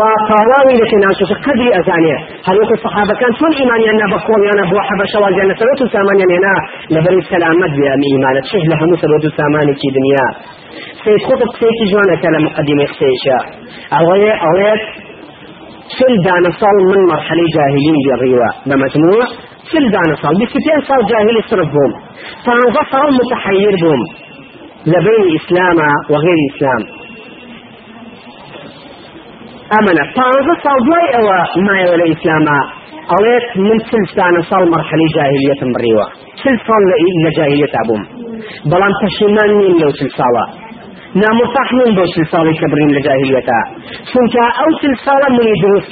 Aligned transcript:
وطاواوي 0.00 0.74
لكن 0.82 0.98
ناسوس 1.06 1.32
قدري 1.46 1.68
أزانية 1.80 2.16
هل 2.46 2.54
يقول 2.56 2.74
الصحابة 2.78 3.12
كان 3.20 3.32
شون 3.38 3.52
إيمانيا 3.60 3.92
نبقوا 4.02 4.38
يانا 4.46 4.64
بو 4.70 4.78
حبشة 4.88 5.18
وجنة 5.24 5.54
سلوت 5.60 5.80
سامانيا 5.92 6.26
هنا 6.36 6.54
لبري 6.94 7.18
السلامة 7.18 7.66
بأم 7.76 8.02
إيمانة 8.12 8.40
شهل 8.52 8.70
هم 8.82 8.96
سلوت 9.02 9.24
ساماني 9.38 9.74
كي 9.80 9.88
دنيا 9.98 10.26
سيد 11.04 11.20
خطب 11.28 11.48
سيكي 11.60 11.84
جوانا 11.92 12.14
كلام 12.24 12.42
مقدمة 12.48 12.84
خسيشة 12.92 13.38
أولي 13.98 14.30
أولي 14.46 14.72
سل 15.98 16.14
دانا 16.26 16.50
صال 16.60 16.76
من 16.92 17.00
مرحلة 17.12 17.44
جاهلين 17.56 17.96
بالريوة 18.06 18.48
بمجموع 18.68 19.24
سل 19.72 19.84
دانا 19.94 20.14
صال 20.22 20.34
بستين 20.40 20.80
صال 20.88 21.02
جاهلي 21.10 21.40
صرف 21.50 21.68
بهم 21.74 21.92
فانظفر 22.44 23.04
متحير 23.20 23.74
بهم 23.82 24.00
لبين 24.92 25.24
إسلام 25.38 25.78
وغير 26.10 26.38
إسلام. 26.50 27.03
ئەمەە 29.74 30.04
پانزە 30.16 30.54
ساڵ 30.64 30.78
ئەوە 31.14 31.38
مایەوە 31.66 31.96
لە 32.00 32.06
ئیسلاما 32.10 32.58
ئەڵێت 33.12 33.46
من 33.66 33.78
سلستانە 33.90 34.42
ساڵ 34.50 34.62
مەرحەلی 34.72 35.08
جاهلیەتم 35.16 35.70
بڕیوە 35.76 36.06
سل 36.42 36.56
ساڵ 36.66 36.82
لە 37.24 37.30
جاهلیەتا 37.38 37.80
بووم 37.88 38.02
بەڵام 38.70 38.94
پەشیمان 39.00 39.50
نیم 39.60 39.74
لەو 39.82 39.92
سل 39.98 40.10
ساڵە 40.18 40.44
نامفتاح 41.22 41.68
من 41.78 41.90
بۆ 41.96 42.04
سل 42.14 42.26
ساڵی 42.32 42.54
کە 42.60 42.66
بڕین 42.72 42.90
لە 42.96 43.00
جاهلیەتا 43.06 43.60
چونکە 44.10 44.42
ئەو 44.58 44.70
سل 44.80 44.94
ساڵە 45.06 45.28
منی 45.36 45.54
دروست 45.62 45.90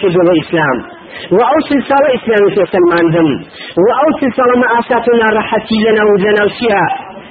وأو 1.31 1.61
سلسلة 1.69 2.09
إسلامي 2.17 2.51
في 2.55 2.65
سلمان 2.75 3.11
دم 3.15 3.29
وأو 3.85 4.09
سلسلة 4.21 4.55
ما 4.63 4.69
أساتنا 4.79 5.27
راحتي 5.39 5.77
لنا 5.87 6.03
ولنا 6.11 6.45
وشيها 6.45 6.87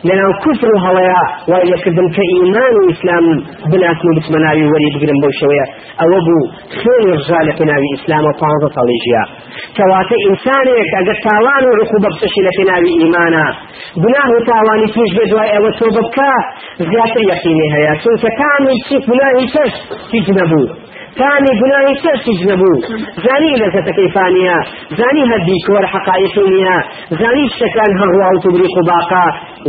لنا 0.09 0.27
كفر 0.43 0.71
هەڵەیە 0.85 1.21
وای 1.49 1.65
لەکردم 1.73 2.07
کە 2.15 2.23
ئیمان 2.33 2.73
و 2.77 2.81
ئیسلام 2.89 3.25
بناتن 3.71 4.07
و 4.09 4.13
بچمە 4.17 4.39
ناوی 4.45 4.65
وەری 4.71 4.89
بگرم 4.95 5.19
بەو 5.23 5.31
شەوەیە 5.39 5.65
ئەوە 6.01 6.19
بوو 6.25 6.43
خێری 6.79 7.07
ڕژا 7.17 7.39
لە 7.47 7.53
پێناوی 7.57 7.89
ئیسلام 7.95 8.23
و 8.29 8.33
ژیا 9.03 9.23
کەواتە 9.77 10.15
ئینسانێک 10.25 10.89
ئەگەر 10.97 11.17
تاوان 11.25 11.63
و 11.65 11.77
ڕخوبە 11.79 12.09
بسەشی 12.13 12.41
لە 12.47 12.51
پێناوی 12.57 12.93
ئیمانە 13.01 13.45
گوناه 14.03 14.29
و 14.35 14.39
تاوانی 14.49 14.87
توش 14.93 15.09
بێ 15.17 15.23
دوای 15.31 15.51
ئەوە 15.55 15.71
تۆ 15.79 15.87
بکە 15.97 16.33
زیاتر 16.89 17.21
یەقینی 17.31 17.67
هەیە 17.75 17.93
چونکە 18.01 18.29
چی 18.87 18.95
هیچ 20.13 20.27
نەبوو 20.37 20.80
کامی 21.19 21.53
گوناهی 21.59 21.95
سەرتیش 22.03 22.39
نەبوو 22.49 22.75
زانی 23.25 23.53
لەزەتەکەی 23.61 24.09
فانیە 24.15 24.57
زانی 24.99 25.23
هەردی 25.31 25.57
کۆر 25.67 25.85
حقایق 25.93 26.35
نییە 26.49 26.77
زانی 27.19 27.45
شتەکان 27.53 27.91
هەڕوا 28.01 28.27
و 28.33 28.41
توبریق 28.43 28.77
و 28.77 28.83
باقا 28.91 29.25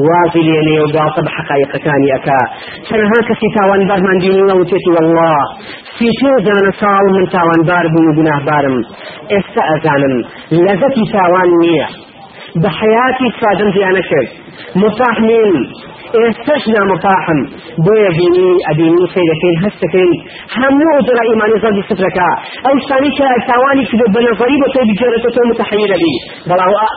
وازی 0.07 0.43
لێ 0.49 0.61
لێ 0.67 0.77
و 0.85 0.93
گاڵتە 0.95 1.21
بە 1.27 1.31
حقایقەکانی 1.37 2.13
ئەکا. 2.15 2.41
چەنها 2.89 3.19
کەسی 3.29 3.49
تاوان 3.57 3.83
بەرمەندینەوە 3.91 4.55
وتێتی 4.61 4.91
والله 4.97 5.39
سیچۆ 5.97 6.33
زانە 6.47 6.73
ساڵ 6.81 7.05
من 7.17 7.27
تاوانبار 7.35 7.85
بوو 7.93 8.09
و 8.11 8.15
گوناهبارم. 8.19 8.77
ئێستا 9.33 9.63
ئەزانم 9.71 10.15
لەزەتی 10.65 11.05
تاوان 11.13 11.49
نییە. 11.63 11.89
بحياتي 12.57 13.27
سادم 13.41 13.73
زيانا 13.73 14.01
كرد 14.01 14.29
مفاهمين. 14.77 15.73
ئێستش 16.21 16.63
نامەفاحم 16.75 17.41
بۆیە 17.85 18.11
بینی 18.17 18.49
ئەبینی 18.69 19.07
سیرەکەین 19.15 19.57
هەستەکەین 19.65 20.13
هەموو 20.57 21.05
جرا 21.07 21.23
ئیمانی 21.29 21.59
زەدی 21.65 21.83
سترەکە 21.89 22.31
ئەو 22.65 22.75
شتانی 22.85 23.11
کە 23.19 23.29
تاوانی 23.49 23.85
کرد 23.91 24.11
بە 24.15 24.21
نەفەری 24.27 24.57
بە 24.63 24.69
تۆ 24.75 24.81
بجێرەتە 24.89 25.31
تۆ 25.37 25.43
متحیرە 25.51 25.99
بی 26.03 26.15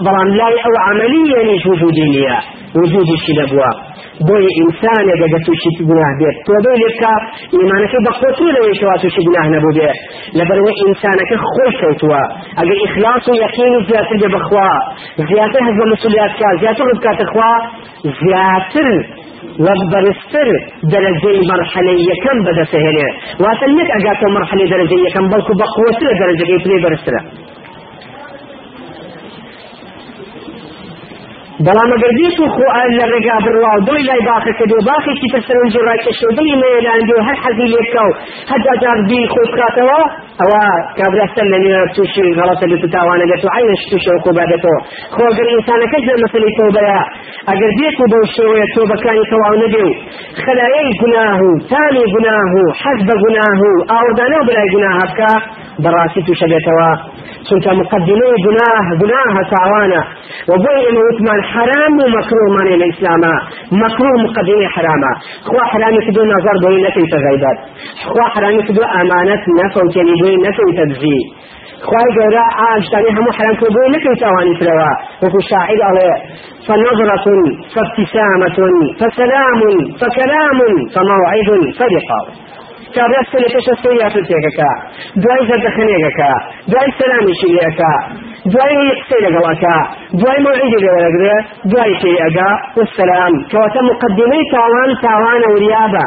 بەڵام 0.05 0.29
لای 0.39 0.55
ئەو 0.63 0.75
عملی 0.87 1.21
یعنیش 1.33 1.63
وجودی 1.71 2.05
نییە 2.13 2.37
وجودیشی 2.79 3.33
لەبووە 3.39 3.71
بۆیە 4.27 4.51
ئینسانێک 4.59 5.19
ئەگە 5.23 5.39
تووشی 5.45 5.71
گوناه 5.89 6.13
بێت 6.19 6.35
تۆ 6.45 6.55
بێ 6.63 6.73
لێکە 6.81 7.13
ئیمانەکەی 7.55 8.01
بەخۆتو 8.07 8.45
لەوەیشەوە 8.55 8.95
تووشی 9.01 9.21
گوناه 9.27 9.47
نەبوو 9.53 9.75
بێ 9.77 9.91
لەبەرەوە 10.37 10.71
ئینسانەکە 10.81 11.35
خۆش 11.49 11.73
کەوتووە 11.81 12.21
ئەگەر 12.59 12.77
ئیخلاص 12.83 13.23
و 13.29 13.33
یەقینی 13.43 13.79
زیاتر 13.87 14.17
بێ 14.21 14.29
بەخوا 14.35 14.71
زیاتر 15.29 15.61
هەز 15.67 15.75
بە 15.79 15.85
مسئولیات 15.93 16.33
کا 16.39 16.49
زیاتر 16.61 16.85
بکاتە 16.97 17.25
زیاتر 18.21 18.87
يكم 22.11 22.37
بدا 22.43 22.63
سهلة 22.63 23.07
واتنك 23.39 23.89
اقاتو 23.97 24.27
مرحلة 24.37 24.65
درجة 24.69 24.97
يكم 25.07 25.29
بلكو 25.29 25.53
بقوة 25.53 25.99
درجة 26.19 26.45
يبني 26.53 26.77
برستره 26.83 27.21
بەڵام 31.63 31.89
ئەگەر 31.93 32.11
بیت 32.19 32.37
و 32.39 32.47
خۆ 32.55 32.67
لە 32.97 33.05
ڕێگا 33.11 33.37
بڕوا 33.45 33.71
و 33.77 33.81
دۆی 33.87 34.03
لای 34.07 34.21
باخە 34.27 34.51
کردو 34.59 34.77
باخێکی 34.87 35.27
تر 35.33 35.41
سەرنجی 35.47 35.81
ڕایکەشە 35.87 36.23
و 36.27 36.35
دڵی 36.37 36.55
مێلاندی 36.61 37.13
و 37.17 37.21
هەر 37.27 37.37
حەزی 37.43 37.67
لێکە 37.73 38.01
و 38.07 38.11
هەدا 38.51 38.73
جار 38.81 38.99
بی 39.09 39.19
خۆ 39.33 39.41
بکاتەوە 39.51 39.99
ئەوە 40.41 40.63
کابراستن 40.99 41.47
لە 41.53 41.59
نێ 41.63 41.75
تووشی 41.95 42.35
غەڵەتە 42.37 42.65
لێت 42.71 42.83
تاوانە 42.95 43.25
لێت 43.29 43.43
و 43.45 43.49
عینش 43.55 43.81
تووشە 43.89 44.11
و 44.15 44.23
کۆبادێتەوە 44.25 44.79
خۆگەر 45.15 45.47
ئینسانەکەش 45.53 46.03
لە 46.09 46.15
مەسەلەی 46.23 46.53
تۆبەیە 46.57 47.01
ئەگەر 47.49 47.71
بێت 47.77 47.97
و 48.01 48.05
بەو 48.11 48.23
شێوەیە 48.35 48.67
تۆبەکانی 48.75 49.25
تەواو 49.31 49.55
نەبێ 49.63 49.83
و 49.87 49.91
خەلایەی 50.43 50.91
گوناه 51.01 51.39
و 51.47 51.51
تامی 51.71 52.05
گوناه 52.13 52.51
و 52.59 52.63
حەز 52.81 52.99
بە 53.07 53.15
گوناه 53.23 53.59
و 53.67 53.71
ئاوردانە 53.91 54.37
و 54.39 54.45
بلای 54.47 54.69
گوناه 54.75 54.97
بکە 55.09 55.31
بەڕاستی 55.83 56.21
تووشە 56.25 56.47
بێتەوە 56.51 56.91
چونکە 57.47 57.71
مقدمەی 57.79 58.35
گوناه 58.45 58.85
گوناه 59.01 59.35
تاوانە. 59.53 60.03
وبوي 60.49 60.89
إنه 60.89 60.99
وثمان 60.99 61.41
حرام 61.53 61.93
ومكروه 62.03 62.47
من 62.57 62.67
الإسلام. 62.77 63.23
مكروه 63.83 64.15
مقدمة 64.25 64.67
حرامة. 64.75 65.11
خوا 65.47 65.63
حرام 65.71 65.95
كدو 66.05 66.21
نظر 66.33 66.55
بوي 66.63 66.79
نكي 66.85 67.03
تغيبات. 67.13 67.57
خوا 68.09 68.25
حرام 68.33 68.61
كدو 68.67 68.83
أمانة 69.01 69.43
نفو 69.61 69.81
تنبوي 69.93 70.35
نكي 70.45 70.67
تبزي 70.77 71.19
خواهي 71.87 72.09
قولا 72.17 72.43
آشتاني 72.77 73.09
همو 73.17 73.31
حرام 73.37 73.55
كدو 73.61 73.81
نكي 73.93 74.13
تواني 74.21 74.53
تروا 74.59 74.93
وفي 75.23 75.37
الشاعر 75.43 75.79
عليه 75.89 76.15
فنظرة 76.67 77.27
فابتسامة 77.73 78.57
فسلام 78.99 79.59
فكلام 79.99 80.59
فموعد 80.93 81.49
فلقاء. 81.77 82.25
کابرا 82.95 83.21
سلێکەشە 83.31 83.73
سەریاتر 83.83 84.23
تێکەکە 84.29 84.71
دوای 85.21 85.43
زەردەخەنێگەکە 85.49 86.31
دوای 86.71 86.91
سەلامیشی 86.99 87.49
لێەکە 87.55 87.93
دوای 88.53 88.75
قسەی 88.99 89.21
لەگەڵەکە 89.25 89.77
دوای 90.19 90.39
مەعیدی 90.45 90.79
لێوەرەگرێ 90.83 91.37
دوای 91.71 91.93
پێی 92.01 92.17
ئەگا 92.23 92.51
والسلام. 92.77 93.33
کەواتە 93.51 93.81
مقدمەی 93.89 94.43
تاوان 94.53 94.89
تاوانە 95.05 95.47
وریابە 95.55 96.05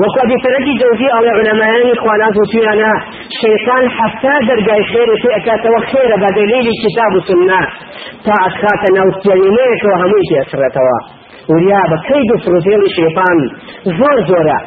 وەکو 0.00 0.22
بێتەرەکی 0.30 0.74
جەوزی 0.80 1.08
ئەڵێ 1.14 1.32
علەمایانی 1.38 1.94
خوانات 2.02 2.34
وتویانە 2.40 2.92
شەیطان 3.40 3.84
حەفتا 3.96 4.34
دەرگای 4.48 4.82
خێری 4.90 5.16
پێ 5.22 5.30
ئەکاتەوە 5.36 5.80
خێرە 5.90 6.16
بە 6.22 6.30
دەلیلی 6.38 6.74
کتاب 6.82 7.12
و 7.16 7.20
سنە 7.28 7.62
تا 8.24 8.34
ئەخاتە 8.44 8.88
ناوتێنینەیەکەوە 8.96 9.96
هەمووی 10.02 10.28
پێسرێتەوە 10.30 10.98
وریابە 11.52 11.96
کەید 12.08 12.30
و 12.32 12.40
فرۆفێڵی 12.44 12.90
شەیطان 12.96 13.38
زۆر 13.98 14.18
زۆرە 14.28 14.58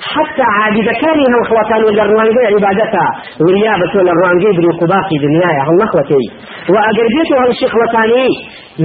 حتى 0.00 0.44
عابدەکانی 0.56 1.26
هەڵخڵەکان 1.34 1.82
و 1.84 1.90
لە 1.98 2.04
ڕوانگەی 2.10 2.46
عیبادەتە 2.52 3.06
وریا 3.44 3.74
بە 3.80 3.86
تۆ 3.92 4.00
لە 4.08 4.12
ڕوانگەی 4.18 4.52
بن 4.56 4.64
و 4.68 4.72
قوباقی 4.80 5.18
دنیاە 5.24 5.62
هەڵنەخوەکەی 5.68 6.26
و 6.72 6.74
ئەگەر 6.86 7.08
بێت 7.14 7.28
و 7.32 7.40
هەڵشیخڵەکانی 7.42 8.28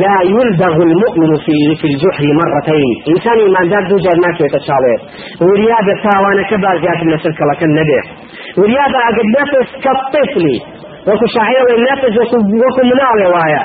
لا 0.04 0.18
يلدغ 0.24 0.76
المؤمن 0.90 1.32
في 1.46 1.58
في 1.80 1.88
الجحر 1.92 2.24
مرتين. 2.40 2.90
إنسان 3.12 3.38
ما 3.56 3.62
دار 3.72 3.84
دو 3.90 3.98
جار 4.06 4.18
ما 4.24 4.32
كيت 4.38 4.56
تشاوي. 4.56 4.96
وريا 5.42 5.78
بتاوانا 5.88 6.44
كبازيات 6.50 7.00
من 7.08 7.14
السلكلة 7.14 7.60
النبي. 7.62 8.00
وريا 8.58 8.86
اقد 9.10 9.28
نفس 9.40 9.70
كالطفل. 9.84 10.46
وكو 11.08 11.26
شاعر 11.36 11.64
والنفس 11.70 12.16
وكو 12.64 12.82
مناوي 12.92 13.26
وايا. 13.36 13.64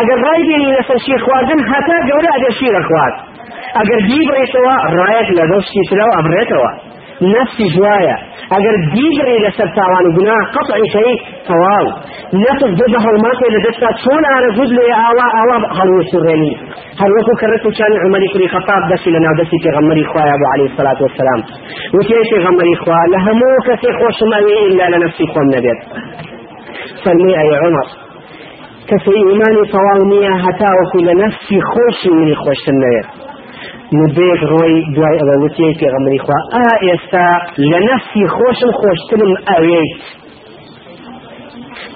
اقد 0.00 0.18
رايبيني 0.28 0.68
نفس 0.78 0.90
شي 1.06 1.18
خوازن 1.24 1.58
حتى 1.70 1.96
قولا 2.10 2.30
اقد 2.36 2.52
شير 2.60 2.74
أخوات. 2.82 3.33
اقد 3.80 4.00
جيب 4.08 4.30
ريتوا 4.30 4.74
رايك 4.98 5.28
لدوشي 5.38 5.80
تلو 5.90 6.10
ابريتوا 6.18 6.94
نفسي 7.22 7.64
جوايا 7.76 8.16
اگر 8.56 8.74
دیگری 8.94 9.36
لسر 9.44 9.68
تاوان 9.76 10.06
گناه 10.16 10.42
قطعی 10.54 10.88
شيء 10.92 11.16
تواو. 11.48 11.86
نفس 12.34 12.64
جده 12.64 13.04
الماكي 13.10 13.46
لدستا 13.54 13.88
أنا 14.12 14.50
جد 14.56 14.72
لي 14.78 14.86
آوا 15.08 15.26
آوا 15.42 15.56
هلو 15.78 16.02
سرني 16.12 16.52
هل 17.00 17.10
وكو 17.16 17.32
كرتو 17.40 17.70
كان 17.78 17.92
عمري 18.04 18.28
كري 18.32 18.48
خطاب 18.48 18.82
دسي 18.92 19.10
لنا 19.10 19.28
دسي 19.38 19.56
في 19.62 19.70
غمري 19.76 20.04
خواه 20.04 20.34
ابو 20.36 20.46
عليه 20.52 20.66
الصلاة 20.72 20.98
والسلام. 21.02 21.40
وكي 21.94 22.20
في 22.30 22.36
غمري 22.44 22.74
خواه؟ 22.82 23.04
لهمو 23.12 23.50
كسي 23.66 23.92
خوش 23.98 24.18
مأوي 24.30 24.66
إلا 24.68 24.96
لنفسي 24.96 25.24
خوم 25.26 25.46
نبيت 25.54 25.80
فرمي 27.04 27.40
أي 27.40 27.50
عمر 27.62 27.86
كسي 28.88 29.10
إيماني 29.16 29.62
طوالنية 29.74 30.32
هتا 30.44 30.70
وكل 30.78 31.06
نفسي 31.24 31.60
خوش 31.72 31.98
مني 32.12 32.34
خوش 32.34 32.62
النبيت 32.68 33.23
نبێت 34.00 34.40
ڕۆی 34.52 34.74
دوای 34.96 35.16
ئەوە 35.20 35.36
وتی 35.42 35.70
پێغەمەری 35.80 36.20
خوا. 36.24 36.38
ئا 36.54 36.68
ئێستا 36.84 37.28
لە 37.70 37.78
نەفسی 37.88 38.24
خۆشم 38.36 38.70
خۆشترم 38.80 39.32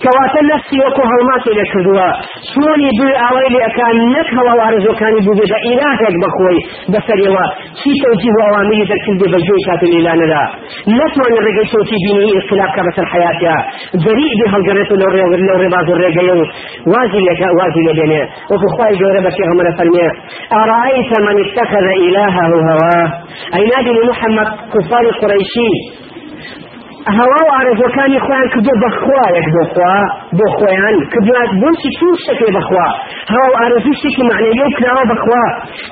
کەواتە 0.03 0.41
نفسی 0.51 0.77
وەکو 0.85 1.03
هەڵماتی 1.13 1.53
لێ 1.59 1.65
کردووە 1.73 2.09
چۆنی 2.51 2.91
دوی 2.99 3.15
ئاوای 3.23 3.49
لێ 3.55 3.61
ئەکان 3.67 3.97
نەک 4.15 4.29
ئارزۆکانی 4.61 5.21
بوو 5.25 5.39
بێ 5.39 5.47
بە 5.53 5.59
ئیلاهێک 5.67 6.15
بەخۆی 6.23 6.59
بەسەریەوە 6.93 7.45
چی 7.79 7.91
تەوجیه 8.03 8.33
و 8.37 8.41
ئەوامیری 8.47 8.87
دەکرد 8.93 9.17
بێ 9.21 9.29
بەجێی 9.35 9.63
کات 9.67 9.83
لێلانەدا 9.93 10.45
نەتوانێت 10.99 11.43
ڕێگەی 11.47 11.67
تۆتی 11.73 11.99
بینی 12.05 12.37
ئختلاف 12.39 12.71
کە 12.77 12.83
بەسەر 12.87 13.07
حیاتیا 13.13 13.57
جەریء 14.05 14.33
بێ 14.39 14.47
هەڵگەڕێت 14.53 14.91
لەو 15.01 15.11
ڕێباز 15.63 15.87
و 15.91 15.99
ڕێگەیە 16.03 16.35
و 16.39 16.43
وازی 16.93 17.21
لێ 17.27 17.35
وازی 17.59 17.83
لێ 17.87 17.93
بێنێ 17.99 18.23
وەکو 18.51 18.69
خوای 18.75 18.95
گەورە 19.01 19.21
بە 19.27 19.31
پێغەمبەر 19.37 19.69
فەرمێ 19.79 20.09
من 21.29 21.37
اتخذ 21.45 21.87
إلهه 22.07 22.39
هواه 22.69 23.09
أي 23.55 23.65
نادي 23.71 23.93
محمد 24.11 24.49
كفار 24.75 25.05
قريشي. 25.23 25.71
هەوا 27.17 27.41
ئارەزەکانی 27.55 28.19
خۆیان 28.27 28.49
کردو 28.55 28.73
بەخوایەک 28.83 29.47
بۆخوا 29.55 29.97
بۆ 30.39 30.47
خۆیان 30.59 30.97
کردوات 31.13 31.51
بۆچی 31.63 31.91
چون 31.99 32.15
شتێ 32.25 32.49
بەخوا. 32.57 32.89
هەوا 33.33 33.47
و 33.53 33.57
ئارەزوو 33.61 33.95
شتێکی 33.99 34.23
معنەوی 34.31 34.71
کراوە 34.79 35.05
بەخوا. 35.11 35.45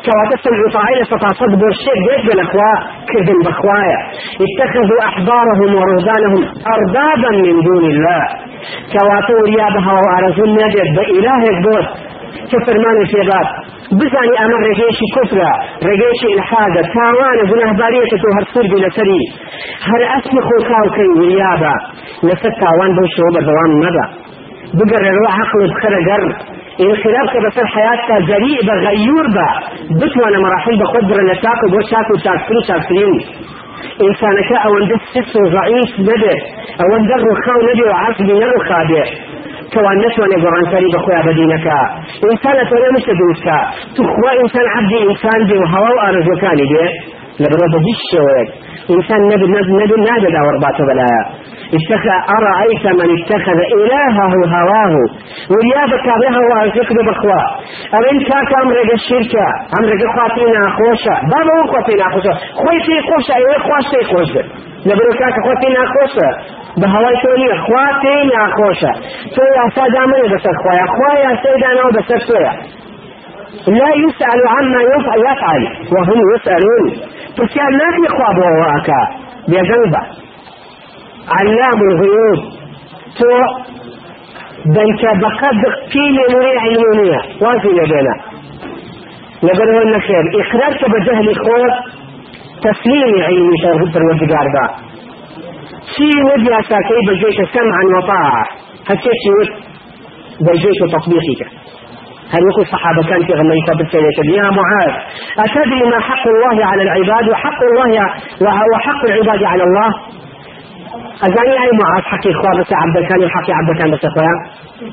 کەواتە 0.05 0.37
سەمعوتعی 0.45 0.97
لە 1.01 1.05
سەتاسەد 1.11 1.53
بۆ 1.61 1.69
شتێک 1.79 2.01
بێت 2.07 2.23
بە 2.27 2.35
لەخوا 2.41 2.73
کردن 3.11 3.41
بەخوایە. 3.47 3.99
اتخذوا 4.45 4.99
أحبارهم 5.09 5.71
ورهبانهم 5.79 6.43
أربابا 6.75 7.31
من 7.45 7.57
دون 7.67 7.85
الله. 7.93 8.23
كواتو 8.93 9.35
وريا 9.43 9.69
بها 9.75 9.95
وارزون 10.05 10.51
نادر 10.59 10.89
بإلهك 10.97 11.57
كفرمان 12.53 12.99
في 13.11 13.21
باب 13.31 13.49
بزاني 14.01 14.35
ئەمە 14.41 14.57
ڕێگەیەکی 14.65 15.07
کوفرە 15.15 15.53
ڕێگەیەکی 15.87 16.29
ئلحادە 16.35 16.83
تاوانە 16.95 17.45
گوناهباریەکە 17.51 18.17
هەرسور 18.37 18.65
بی 18.71 18.79
لەسەری 18.85 19.23
هەر 19.89 20.03
ئەسمی 20.13 20.43
خۆکاوکەی 20.49 21.11
وریابە 21.19 21.75
لەسەر 22.29 22.53
تاوان 22.63 22.91
بەو 22.97 23.07
شەوە 23.15 23.31
بەردەوام 23.35 23.73
مەبە 23.83 24.05
بگەڕێرەوە 24.79 25.31
عقلت 25.39 25.71
بخەرە 25.75 26.01
گەڕ 26.09 26.25
انخلاف 26.85 27.31
بسر 27.45 27.67
حياتك 27.75 28.11
جريء 28.31 28.59
بغيور 28.69 29.27
با. 29.37 29.49
بتوانا 30.01 30.39
مراحل 30.45 30.77
بخود 30.83 31.05
برنا 31.11 31.35
تاكو 31.45 31.67
بو 31.73 31.81
شاكو 31.91 32.15
تاكسرو 32.25 32.61
تاكسرين 32.69 33.17
إنسانك 34.07 34.51
أو 34.65 34.73
اندس 34.81 35.03
سس 35.15 35.33
ضعيف 35.57 35.91
نبه 36.01 36.37
أو 36.83 36.89
اندر 36.97 37.21
رخاو 37.31 37.61
نبه 37.69 37.87
تو 39.73 39.79
نەتوانێت 40.05 40.41
گەڕانکاری 40.45 40.89
بە 40.95 40.99
خۆیان 41.05 41.25
بەدینەکە 41.29 41.79
ئینسان 42.25 42.57
ئەتوانێت 42.61 42.93
مشتە 42.97 43.13
انسان 43.21 43.59
تو 43.95 44.01
انسان 44.15 44.31
ئینسان 44.41 44.67
عبدی 44.77 44.99
ئینسان 45.07 45.41
بێ 45.49 45.57
و 45.63 45.67
هەوا 45.73 45.91
و 45.95 45.99
ئارزوەکانی 46.05 46.67
بێ. 46.73 46.87
لە 47.41 47.47
شود، 48.11 48.49
انسان 48.95 49.21
نبی 49.33 49.47
نبی 49.55 49.57
ئینسان 49.57 49.67
نەبێت 49.81 49.81
نەبێت 49.81 50.01
نادەدا 50.09 50.41
اتخذ 51.75 52.09
أرأيت 52.39 52.87
من 53.01 53.09
اتخذ 53.19 53.59
إلهه 53.77 54.19
هواه. 54.55 54.95
وريابك 55.53 56.07
بها 56.21 56.41
وأرزقه 56.51 56.97
بخوا 57.09 57.43
أبين 57.95 58.25
كاك 58.29 58.51
أمرك 58.63 58.95
الشركة 58.95 59.47
أمرك 59.81 60.03
خواتينا 60.15 60.69
خوشة. 60.79 61.15
بابا 61.31 61.53
هو 61.59 61.67
خواتينا 61.73 62.05
خوشة. 62.11 62.33
خوي 62.61 62.79
في 62.87 62.95
خوشة 63.09 63.35
أيوة 63.37 63.59
خواش 63.59 63.85
في 63.93 64.05
خوشة. 64.11 64.43
لبرو 64.87 65.13
كاك 65.19 65.37
خواتينا 65.45 65.83
خوشة. 65.95 66.29
بهواي 66.81 67.17
توني 67.23 67.49
خواتينا 67.67 68.43
خوشة. 68.57 68.93
تو 69.35 69.43
يا 69.57 69.71
سادة 69.75 70.07
من 70.07 70.23
بسر 70.33 70.55
خويا 70.63 70.87
خويا 70.97 71.31
سيدانا 71.43 71.83
وبسر 71.87 72.19
خويا 72.27 72.53
لا 73.67 73.91
يسأل 74.05 74.41
عما 74.55 74.81
يفعل 74.83 75.63
وهم 75.93 76.19
يسألون. 76.35 76.87
تسأل 77.37 77.73
ناكي 77.81 78.09
خوابه 78.17 78.47
وراكا 78.59 79.01
بيجنبه 79.49 80.26
علام 81.29 81.79
الغيوب. 81.91 82.41
تو 83.19 83.31
بنك 84.67 85.03
بقدر 85.23 85.73
كيلي 85.93 86.23
نوري 86.33 86.59
علمونية. 86.59 87.21
وازي 87.43 87.69
لبنا 87.69 88.15
لبنا 89.43 89.73
هو 89.79 90.01
خير 90.01 90.25
إقرارك 90.41 90.91
بجهل 90.91 91.35
خوف 91.37 91.75
تسليم 92.63 93.23
علمي 93.23 93.57
شرف 93.63 93.97
الوزقار 93.97 94.47
با 94.55 94.75
شي 95.97 96.11
ودي 96.27 96.51
أساكي 96.61 96.99
بجيش 97.09 97.37
سمعا 97.55 97.85
وطاعة. 97.97 98.45
هالشي 98.89 99.31
ود 99.39 99.51
بجيش 100.41 100.79
تطبيقك 100.93 101.51
هل 102.33 102.43
يقول 102.49 102.63
الصحابة 102.63 103.09
كان 103.09 103.27
في 103.27 103.33
غمي 103.33 103.61
فبالتالي 103.69 104.37
يا 104.37 104.43
معاذ 104.43 104.95
أتدري 105.39 105.91
ما 105.91 106.01
حق 106.01 106.27
الله 106.29 106.67
على 106.67 106.83
العباد 106.83 107.29
وحق 107.29 107.61
الله 107.63 108.01
وحق 108.75 109.05
العباد 109.05 109.45
على 109.45 109.63
الله؟ 109.63 109.91
أزاني 111.25 111.55
أي 111.65 111.71
معاذ 111.81 112.03
حكي 112.13 112.31
إخوة 112.31 112.51
بس 112.61 112.71
عبد 112.83 113.07
كان 113.09 113.21
يحكي 113.23 113.53
عبد 113.53 113.79
كان 113.79 113.91
بس 113.91 114.05
إخوة 114.05 114.25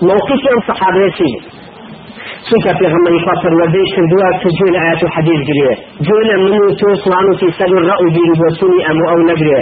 موقف 0.01 0.39
يوم 0.51 0.61
صحابة 0.67 1.09
شيء 1.19 1.35
شوكا 2.49 2.73
في 2.77 2.85
غم 2.93 3.05
يفسر 3.15 3.53
وديش 3.61 3.89
كردوا 3.95 4.29
تجول 4.43 4.75
آيات 4.83 5.03
الحديث 5.03 5.39
جريه 5.49 5.75
جول 6.07 6.27
من 6.51 6.75
توصلان 6.81 7.27
في 7.39 7.51
سبيل 7.59 7.77
الرأي 7.77 8.09
دي 8.15 8.21
بوسوني 8.39 8.79
أم 8.91 8.99
أو 9.11 9.17
نجريه 9.31 9.61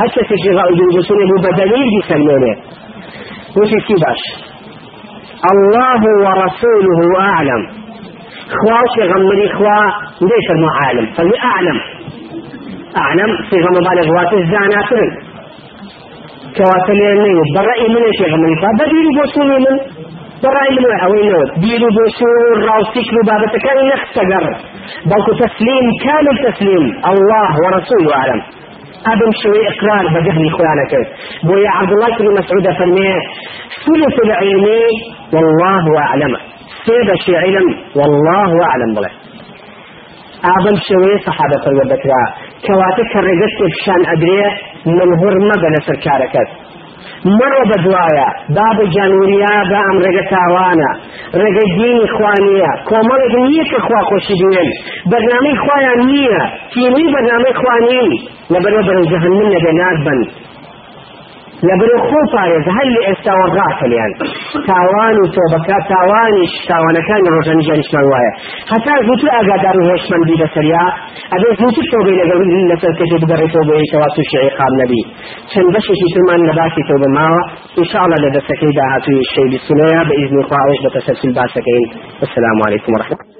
هكا 0.00 0.22
في 0.28 0.50
رأي 0.58 0.74
دي 0.74 0.84
بوسوني 0.94 1.24
هو 1.30 1.36
بدليل 1.44 1.84
دي 1.94 2.00
سلمونه 2.08 2.52
وفي 3.58 3.76
سيباش 3.86 4.22
الله 5.52 6.02
ورسوله 6.24 7.00
أعلم. 7.20 7.62
خواش 8.58 8.94
غمري 9.10 9.48
خوا 9.56 9.80
ليش 10.30 10.46
المعالم 10.56 11.06
فهي 11.16 11.32
أعلم. 11.52 11.78
أعلم 13.02 13.30
صيغة 13.50 13.70
مبالغ 13.78 14.06
واتز 14.16 14.50
زاناترن 14.52 15.27
كواتل 16.56 17.00
يعني 17.00 17.34
برأي 17.54 17.88
من 17.88 18.04
الشيخ 18.10 18.34
من 18.42 18.52
فبدير 18.62 19.06
بوسوني 19.16 19.58
من؟ 19.64 19.76
برأي 20.42 20.74
من 20.84 20.92
أوين 21.04 21.32
دير 21.62 21.82
بوسون 21.96 22.62
راوسيك 22.68 23.10
بابة 23.26 23.52
كان 23.64 23.78
نختقر. 23.92 24.44
بلكو 25.10 25.32
تسليم 25.44 25.84
كامل 26.04 26.52
تسليم. 26.52 26.84
الله 27.10 27.50
ورسوله 27.64 28.16
أعلم. 28.16 28.40
أبن 29.12 29.30
شوي 29.42 29.60
إقرار 29.68 30.04
بجهل 30.14 30.46
إخوانك. 30.46 30.92
بويا 31.44 31.70
عبد 31.70 31.92
الله 31.92 32.18
بن 32.18 32.26
مسعود 32.38 32.66
فرمي 32.78 33.12
ثلث 33.84 34.16
العلم 34.24 34.66
والله 35.32 35.98
أعلم. 35.98 36.36
سيد 36.86 37.14
شي 37.24 37.36
علم 37.36 37.66
والله 37.96 38.50
أعلم 38.68 38.94
بله 38.96 39.10
أعظم 40.50 40.76
شوي 40.88 41.18
صحابة 41.26 41.66
الوبكرا 41.66 42.24
کەواتە 42.66 43.02
سەرڕێگەشتێکشان 43.12 44.02
ئەدرێ 44.10 44.46
منهور 44.96 45.34
مەبە 45.48 45.68
لەسەر 45.74 45.96
کارەکەت. 46.04 46.50
مەڕۆ 47.38 47.62
بەدوایە 47.70 48.28
با 48.56 48.68
بە 48.76 48.84
جانوریا 48.94 49.54
بە 49.70 49.78
ئەم 49.86 49.96
ڕێگە 50.04 50.24
تاوانە. 50.32 50.90
ڕێگەی 51.40 51.68
دینی 51.76 52.06
خوانیە. 52.14 52.70
کۆمەڵێک 52.88 53.34
نییە 53.46 53.64
کە 53.70 53.78
خوا 53.86 54.00
خۆشی 54.08 54.36
دوێن 54.40 54.68
بەرنامەی 55.10 55.56
خوایان 55.62 56.00
نییە. 56.10 56.42
تیمی 56.72 57.06
بەرنامەی 57.14 57.54
خوانی 57.60 58.08
لەبەرە 58.52 58.80
بەرەجەهنم 58.88 59.48
لەبێ 59.54 59.72
نار 59.80 59.96
بن. 60.06 60.20
وراك 63.40 63.80
اليان 63.86 64.12
تاوان 64.68 65.16
وتوبكا 65.22 65.76
تاواني 65.90 66.44
تاوانا 66.68 67.00
كان 67.08 67.22
روشان 67.34 67.58
جانش 67.68 67.88
موايا 67.94 68.32
حتى 68.70 68.92
زوتو 69.06 69.26
اقادار 69.38 69.76
هيش 69.90 70.04
من 70.12 70.22
بيدا 70.28 70.46
سريا 70.54 70.84
أبي 71.34 71.48
زوتو 71.60 71.82
توبي 71.92 72.14
لقل 72.28 72.50
لسر 72.70 72.92
كجو 72.98 73.16
بقري 73.30 73.48
توبي 73.54 73.84
تواتو 73.92 74.22
شعي 74.32 74.48
قام 74.58 74.72
نبي. 74.82 75.02
چن 75.52 75.66
بشي 75.74 75.94
في 76.00 76.06
تمان 76.14 76.40
نباسي 76.48 76.82
توبة 76.88 77.08
ماوا. 77.16 77.42
إن 77.78 77.86
شاء 77.90 78.02
الله 78.04 78.16
لدى 78.24 78.40
سكيدا 78.48 78.84
هاتو 78.92 79.12
الشيء 79.26 79.48
بالسنية 79.52 80.00
بإذن 80.08 80.38
خواهش 80.48 80.78
بتسلسل 80.84 81.30
باسكين 81.36 81.84
السلام 82.26 82.56
عليكم 82.66 82.90
ورحمة 82.94 83.16
الله. 83.20 83.36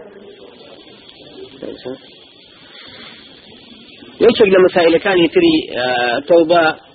يشك 4.24 4.48
لما 4.54 4.68
سائل 4.74 4.94
كان 4.98 5.18
يتري 5.18 5.54
توبة. 6.28 6.62
ئەوەی 6.62 6.87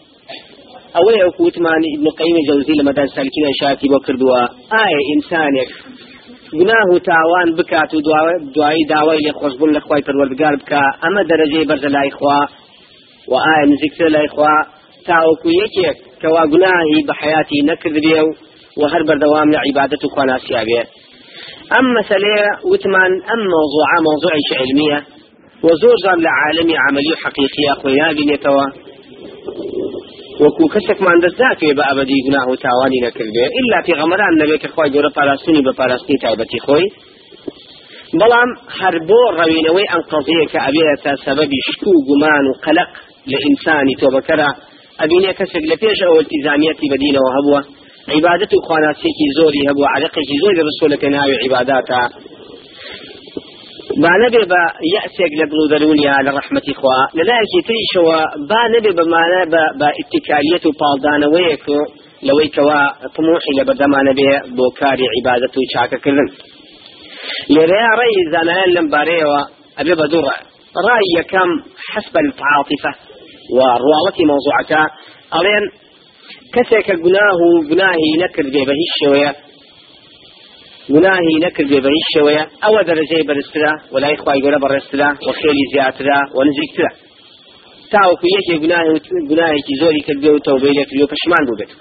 ئەو 0.96 1.32
کووتمانی 1.38 1.90
ابن 1.96 2.08
قیم 2.20 2.38
جەوزی 2.48 2.76
لە 2.80 2.84
مەدان 2.90 3.08
سەلکینە 3.16 3.52
شاکی 3.60 3.88
بۆ 3.92 4.00
کردووە. 4.06 4.42
ئایا 4.74 5.00
ئینسانێک 5.10 5.70
گناه 6.60 6.88
و 6.94 7.00
تاوان 7.10 7.50
بکات 7.58 7.94
و 7.94 8.02
دوایی 8.56 8.86
داوای 8.94 9.20
لێ 9.26 9.32
خۆشببوون 9.40 9.72
لە 9.76 9.80
خخوای 9.84 10.06
پەروەردگار 10.08 10.56
بکە 10.62 10.82
ئەمە 11.04 11.22
دەرەجەی 11.30 11.68
بەرزە 11.70 11.90
لای 11.96 12.12
خوا؟ 12.18 12.40
و 13.32 13.34
ئایا 13.46 13.66
نزیکتر 13.72 14.08
لای 14.16 14.28
خوا؟ 14.28 14.56
تاوەکو 15.08 15.50
یەکێک 15.62 15.98
کەوا 16.22 16.44
گوناهی 16.54 17.00
بە 17.08 17.14
حیاتی 17.22 17.60
نەکردێ 17.70 18.20
و 18.28 18.30
و 18.80 18.84
هەر 18.92 19.04
بەردەوام 19.08 19.48
لە 19.54 19.60
عیبادەت 19.66 20.04
و 20.04 20.10
خواناسیا 20.14 20.62
بێ. 20.68 20.82
ئەم 21.74 21.86
مەسلەیە 21.98 22.48
وتمان 22.72 23.12
ئەم 23.30 23.42
موضوع 23.56 23.90
موضوعی 24.08 24.44
علمیە. 24.62 25.00
وزۆر 25.68 25.96
زار 26.04 26.18
لە 26.26 26.32
عالمی 26.40 26.76
عملی 26.86 27.12
و 27.14 27.20
حقیقیە 27.24 27.74
خۆی 27.80 27.98
نابینێتەوە. 28.02 28.66
وەکو 30.42 30.66
کەسێکمان 30.74 31.18
دەست 31.24 31.38
ناکەوێت 31.44 31.76
بە 31.80 31.84
ئەبدی 31.90 32.20
گوناه 32.26 32.48
و 32.52 32.56
تاوانی 32.66 33.00
نەکردێ 33.06 33.46
ئللا 33.58 33.80
پێغەمەران 33.88 34.34
نەبێت 34.42 34.60
کە 34.64 34.68
خخوای 34.72 34.92
گەورە 34.94 35.12
پاراستنی 35.18 35.62
بە 35.68 35.74
پاراستنی 35.80 36.18
تایبەتی 36.24 36.60
خۆی. 36.66 36.86
بەڵام 38.20 38.50
هەر 38.80 38.96
بۆ 39.10 39.22
ڕەوینەوەی 39.38 39.88
ئەم 39.92 40.02
قەزەیە 40.12 40.46
کە 40.52 40.60
ئەبێتە 40.66 41.12
سەبەبی 41.26 41.60
شک 41.68 41.84
و 41.88 42.04
گومان 42.08 42.46
و 42.48 42.54
قەلق 42.66 42.92
لە 43.32 43.38
ئینسانی 43.46 43.96
تۆبەکەرە 44.02 44.50
ئەبینێ 45.02 45.32
کەسێک 45.40 45.64
لە 45.72 45.76
پێش 45.82 46.00
ئەوە 46.06 46.18
التیزامیەتی 46.24 46.88
بەدینەوە 46.94 47.30
هەبووە 47.38 47.62
عبادة 48.16 48.54
خواناسيكي 48.68 49.26
زوري 49.38 49.62
هبو 49.70 49.84
عرقي 49.86 50.22
زوري 50.42 50.62
رسولك 50.70 51.04
ناوي 51.06 51.36
عباداتا 51.46 52.02
با 54.02 54.12
نبێ 54.24 54.44
بە 54.52 54.64
یەسێک 54.96 55.32
لە 55.40 55.46
دڵ 55.52 55.60
و 55.64 55.68
دەرونیا 55.74 56.16
لە 56.26 56.32
ڕحمەتی 56.38 56.74
خوا 56.80 57.00
لەلایەکی 57.18 57.62
تریشەوە 57.68 58.20
با 58.50 58.62
نبێ 58.74 58.92
بەمانە 59.00 59.42
بە 59.80 59.90
ئتیکالیەت 60.00 60.64
و 60.66 60.72
پاڵدانەوەیەک 60.82 61.66
و 61.76 61.78
لەوەی 62.28 62.50
کەوا 62.56 62.82
تموحی 63.16 63.54
لە 63.60 63.64
بەردەمانە 63.68 64.14
بێ 64.20 64.32
بۆ 64.58 64.66
کاری 64.80 65.08
عیبادەت 65.16 65.54
و 65.58 65.62
چاکەکردن. 65.74 66.30
لێرەیە 67.54 67.92
ڕێی 68.00 68.18
زانایان 68.34 68.70
لەم 68.76 68.88
بارەیەوە 68.94 69.42
ئەبێ 69.78 69.94
بە 70.00 70.06
دووڕە 70.12 70.38
ڕای. 70.86 71.06
یەکەم 71.18 71.50
حسب 71.92 72.16
التعاطفة 72.24 72.92
وڕواڵەتی 73.58 74.24
مەوزوعەکە 74.30 74.82
ئەڵێن 75.34 75.66
کەسێکە 76.54 76.96
گوناه 77.04 77.38
و 77.46 77.50
گوناهی 77.70 78.12
نەکردێ 78.24 78.62
بە 78.68 78.74
هیچ 78.82 78.92
شێوەیە 79.02 79.32
گوناهی 80.92 81.36
نەکرد 81.46 81.68
بێ 81.72 81.80
بە 81.86 81.90
هیچ 81.98 82.08
شێوەیە 82.14 82.44
ئەوە 82.64 82.82
دەرەجەی 82.90 83.24
بەرزترا 83.30 83.74
وەلای 83.94 84.18
خی 84.22 84.40
گەورە 84.44 84.60
بەڕێسترا 84.64 85.10
و 85.28 85.32
خێلی 85.40 85.66
زیاترا 85.74 86.20
و 86.36 86.40
نزیکترا 86.48 86.92
تاوەکو 87.94 88.28
یەکێ 88.38 88.56
گوناهێکی 89.30 89.76
زۆری 89.82 90.02
کردێ 90.08 90.30
و 90.34 90.44
تەوبەی 90.48 90.74
لێکردی 90.78 91.04
و 91.04 91.12
پەشمان 91.14 91.44
بوو 91.48 91.60
بێت. 91.60 91.72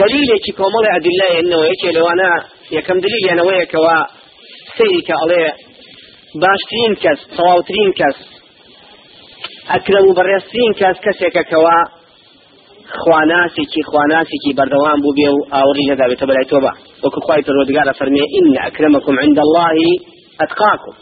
دلیلێکی 0.00 0.52
کۆمەڵی 0.58 0.90
ئەدلای 0.94 1.32
ئەنەوە 1.38 1.64
یەکێ 1.72 1.90
لەوانە 1.96 2.32
یەکەم 2.76 2.98
دلیلێنەوەیەکەوە 3.04 3.96
سەیری 4.76 5.02
کە 5.06 5.14
ئەڵێ 5.20 5.44
باشترین 6.42 6.94
کەس 7.02 7.20
تەواوترین 7.36 7.90
کەس 8.00 8.18
ئەکرم 9.72 10.04
و 10.08 10.16
بەڕێسترین 10.18 10.72
کەس 10.80 10.96
کەسێکەکەوە 11.04 11.78
خواناسێکی 13.02 13.82
خواناسێکی 13.90 14.52
بەردەوام 14.58 14.98
بوو 15.02 15.16
بێ 15.18 15.28
و 15.36 15.40
ئاوری 15.52 15.84
نەدابێتە 15.90 16.24
بەلای 16.28 16.46
تۆبە 16.52 16.72
وەکو 17.04 17.20
خوای 17.24 17.42
پەروەردگارە 17.46 17.92
فەرمێ 17.98 18.24
ئین 18.34 18.46
ئەکرمەکم 18.64 19.16
عند 19.24 19.38
الله 19.44 19.76
ئەتقاکم 20.40 20.94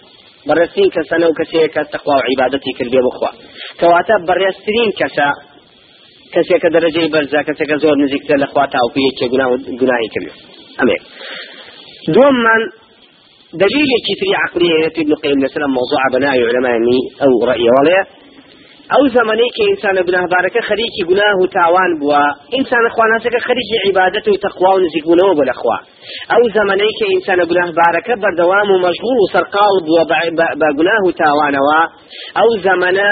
بەڕێسترین 0.48 0.90
کەسەنە 0.96 1.26
و 1.28 1.36
کەسەیەکە 1.38 1.82
تەخوا 1.92 2.14
و 2.18 2.26
عیبادەتی 2.28 2.72
کردێ 2.78 3.00
بخوا. 3.06 3.30
کەواتە 3.80 4.14
بەڕێسترین 4.28 4.90
کەسە 5.00 5.28
کەسێکە 6.34 6.68
دەرەجەی 6.74 7.08
بەرزە 7.14 7.40
کەسێکە 7.48 7.76
زۆر 7.82 7.96
نزیکتر 8.04 8.36
لە 8.42 8.46
خوا 8.52 8.64
تاوکو 8.74 8.98
یەکێ 9.08 9.26
گوناهی 9.80 10.08
کردێ 10.14 10.32
ئەمێ. 10.78 10.96
دووەممان 12.14 12.62
دليل 13.62 13.90
كتري 14.06 14.32
عقلية 14.44 14.92
ابن 15.02 15.14
قيم 15.14 15.38
مثلا 15.46 15.66
موضوع 15.66 16.02
بناء 16.12 16.36
علماء 16.48 16.78
أو 17.24 17.44
رأي 17.50 17.66
ولا 17.76 18.00
ئەو 18.92 19.04
زمانەی 19.16 19.50
کە 19.56 19.62
ئینسانە 19.68 20.02
گوناهبارەکە 20.08 20.60
خەریکی 20.68 21.02
گوناه 21.10 21.36
و 21.42 21.46
تاوان 21.56 21.92
بووە 22.00 22.22
ئینسان 22.54 22.84
خواناسەکە 22.94 23.40
خەریکی 23.46 23.76
عیبادەت 23.86 24.26
و 24.28 24.40
تەخوا 24.44 24.70
و 24.74 24.82
نزیکبوونەوە 24.84 25.32
بۆ 25.38 25.44
لەخوا. 25.50 25.78
ئەو 26.32 26.42
زمانەی 26.56 26.92
کە 26.98 27.04
ئینسانە 27.12 27.44
گوناهبارەکە 27.50 28.14
بەردەوام 28.22 28.68
و 28.70 28.82
مەشغول 28.86 29.18
و 29.20 29.30
سەرقاڵ 29.34 29.74
بووە 29.86 30.04
بە 30.60 30.68
گوناه 30.78 31.02
و 31.06 31.12
تاوانەوە 31.20 31.80
ئەو 32.38 32.50
زمانە 32.66 33.10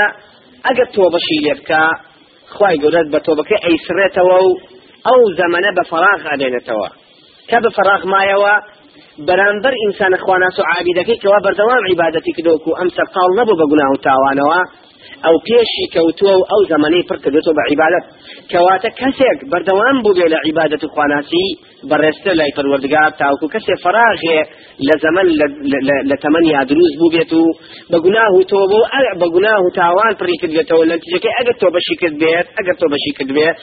ئەگەر 0.67 0.89
تۆ 0.95 1.05
بەشی 1.15 1.39
لێ 1.45 1.55
بکە 1.59 1.83
خوای 2.55 2.77
گەورەت 2.83 3.09
بە 3.13 3.19
تۆبەکە 3.27 3.57
ئەیسرێتەوە 3.65 4.39
و 4.47 4.51
ئەو 5.07 5.21
زمانە 5.41 5.71
بە 5.79 5.85
فراغ 5.91 6.21
ئەدێنێتەوە 6.31 6.89
کە 7.51 7.59
بە 7.65 7.71
فراغ 7.77 8.03
مایەوە 8.13 8.55
بەرامبەر 9.27 9.75
ئینسانە 9.83 10.19
خواناس 10.25 10.57
و 10.59 10.63
عابیدەکەی 10.71 11.19
کەوا 11.23 11.39
بەردەوام 11.45 11.83
عیبادەتی 11.91 12.33
کردوکو 12.37 12.71
ئەم 12.79 12.89
سەرقاڵ 12.97 13.31
نەبوو 13.39 13.59
بە 13.61 13.67
گوناه 13.71 13.91
و 13.93 14.03
تاوانەوە. 14.07 14.61
ئەو 15.25 15.37
پێشی 15.47 15.87
کەوتووە 15.95 16.35
و 16.39 16.43
ئەو 16.51 16.61
زمانەی 16.73 17.07
پڕ 17.09 17.19
کردێتەوە 17.25 17.55
بە 17.59 17.63
عیبادەت 17.71 18.05
کەواتە 18.53 18.91
کەسێک 19.01 19.39
بەردەوام 19.51 19.97
بوو 20.05 20.17
بێ 20.19 20.27
لە 20.33 20.39
عیبادەت 20.47 20.83
و 20.85 20.89
خواناسی 20.95 21.47
بەڕێستە 21.91 22.33
لای 22.39 22.53
پەروەردگار 22.57 23.11
تاوکو 23.21 23.47
کەسێ 23.55 23.75
فراغێ 23.85 24.39
لە 24.89 24.95
زەمن 25.03 25.27
لە 26.11 26.17
تەمەنیا 26.23 26.63
دروست 26.71 26.95
بوو 27.01 27.13
بێت 27.15 27.33
و 27.41 27.45
بە 27.91 27.99
گوناه 28.05 28.31
و 28.39 28.43
تۆ 28.51 28.61
بۆ 28.73 28.81
بە 29.21 29.27
گوناه 29.35 29.61
و 29.65 29.69
تاوان 29.79 30.13
پڕی 30.21 30.37
کرد 30.41 30.53
بێتەوە 30.57 30.85
نەتیجەکەی 30.93 31.37
ئەگەر 31.39 31.57
تۆ 31.61 31.67
بەشی 31.75 31.97
کرد 32.01 32.17
بێت 32.23 32.47
ئەگەر 32.59 32.77
تۆ 32.81 32.87
بەشی 32.93 33.13
کرد 33.19 33.31
بێت 33.37 33.57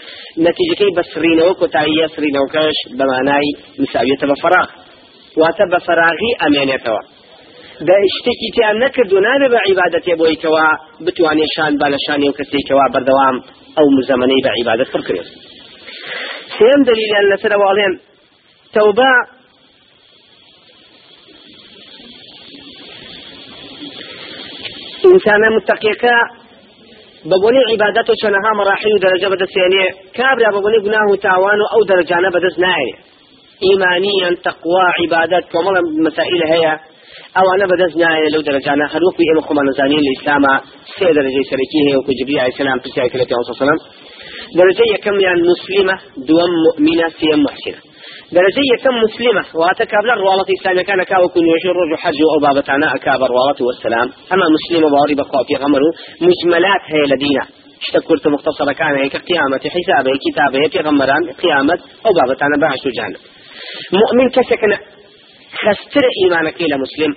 نەتیجەکەی 0.46 0.92
بە 0.98 1.04
سرینەوە 1.12 1.54
کۆتاییە 1.60 2.08
سرینەوەکەش 2.16 2.78
بەمانای 2.98 3.50
مساویێتە 3.82 4.26
بە 4.32 4.36
فراغ. 4.44 4.70
واتە 5.40 5.66
بە 5.72 5.80
فراغی 5.86 6.32
ئەمێنێتەوە. 6.42 7.02
شتێکی 8.16 8.50
تیان 8.56 8.76
نەکرد 8.84 9.12
و 9.14 9.20
نابێ 9.28 9.48
بە 9.54 9.60
عیبادەتێ 9.68 10.14
بۆی 10.20 10.36
کەوا 10.44 10.68
بتوانێ 11.06 11.48
شان 11.56 11.74
با 11.82 11.88
لە 11.94 12.00
شانی 12.06 12.30
و 12.30 12.38
کەسێکەوە 12.38 12.86
بەردەوام 12.94 13.38
ئەو 13.78 13.88
مزەمەنەی 13.98 14.44
بە 14.46 14.52
عیبادەت 14.58 14.90
پڕکرێت 14.94 15.28
سێم 16.58 16.82
دلیلیان 16.90 17.26
لەسەرەوە 17.32 17.66
ئەڵێن 17.70 17.94
تەوبە 18.74 19.12
ئینسانە 25.06 25.50
متەقیەکە 25.56 26.18
بەبوونی 27.30 27.64
عیبادەت 27.72 28.08
و 28.10 28.16
چەنەها 28.22 28.52
مەراحی 28.60 28.94
و 28.94 29.02
دەرەجە 29.04 29.28
بەدەستێنێ 29.34 29.86
کابرا 30.18 30.50
بەبوونی 30.56 30.80
گوناه 30.86 31.08
و 31.12 31.16
تاوان 31.26 31.60
و 31.62 31.72
ئەو 31.74 31.82
دەرەجانە 31.90 32.30
بەدەست 32.36 32.60
نایە 32.66 32.94
ئیمانیان 33.66 34.36
تەقوا 34.46 34.86
عیبادەت 35.00 35.46
کۆمەڵە 35.54 35.82
مەسائل 36.06 36.42
هەیە. 36.54 36.74
ئەوانە 37.38 37.66
بەدەست 37.72 37.96
نایە 38.02 38.30
لەو 38.34 38.44
دەرەجانە 38.48 38.86
هەروەکو 38.94 39.22
ئێمە 39.28 39.42
خۆمان 39.48 39.66
نزانین 39.70 40.02
لە 40.06 40.12
ئیسلامە 40.14 40.54
سێ 40.96 41.08
دەرەجەی 41.18 41.46
سەرەکی 41.50 41.82
هەیە 41.86 41.96
وەکو 42.00 42.14
جبری 42.20 42.44
عیسەلام 42.46 42.80
پرسیای 42.84 43.10
کرێت 43.14 43.30
پێ 43.32 43.54
سەلەم 43.62 43.80
دەرەجەی 44.58 44.90
یەکەمیان 44.96 45.40
مسلمە 45.50 45.96
دووەم 46.28 46.54
مؤمنە 46.66 47.08
سێم 47.20 47.42
محسنە 47.48 47.82
درجة 48.38 48.76
كم 48.84 48.96
مسلمة 49.06 49.44
واتكاب 49.62 50.04
للروالة 50.10 50.46
إسلامية 50.58 50.82
كان 50.82 51.04
كاوكو 51.04 51.40
نوشي 51.48 51.70
الرجو 51.74 51.96
حج 52.04 52.20
أو 52.34 52.40
بابتانا 52.46 52.88
أكاب 52.96 53.22
الروالة 53.28 53.60
والسلام. 53.68 54.08
أما 54.34 54.46
مسلمة 54.56 54.88
واري 54.94 55.16
بقوا 55.16 55.44
في 55.48 55.56
غمرو 55.56 55.90
مجملات 56.28 56.84
هي 56.94 57.02
لدينا. 57.12 57.44
اشتكرت 57.84 58.28
مختصرة 58.28 58.74
كان 58.74 58.96
هيك 59.04 59.16
قيامة 59.16 59.64
حسابه 59.76 60.12
كتابه 60.26 60.68
في 60.72 60.80
غمران 60.88 61.24
قيامة 61.44 61.78
أو 62.06 62.12
بابتانا 62.18 62.58
بعش 62.62 62.84
جانب 62.98 63.22
مؤمن 64.02 64.30
كسكن 64.30 64.72
خستر 65.62 66.02
إيمانك 66.24 66.62
إلى 66.62 66.78
مسلم. 66.78 67.16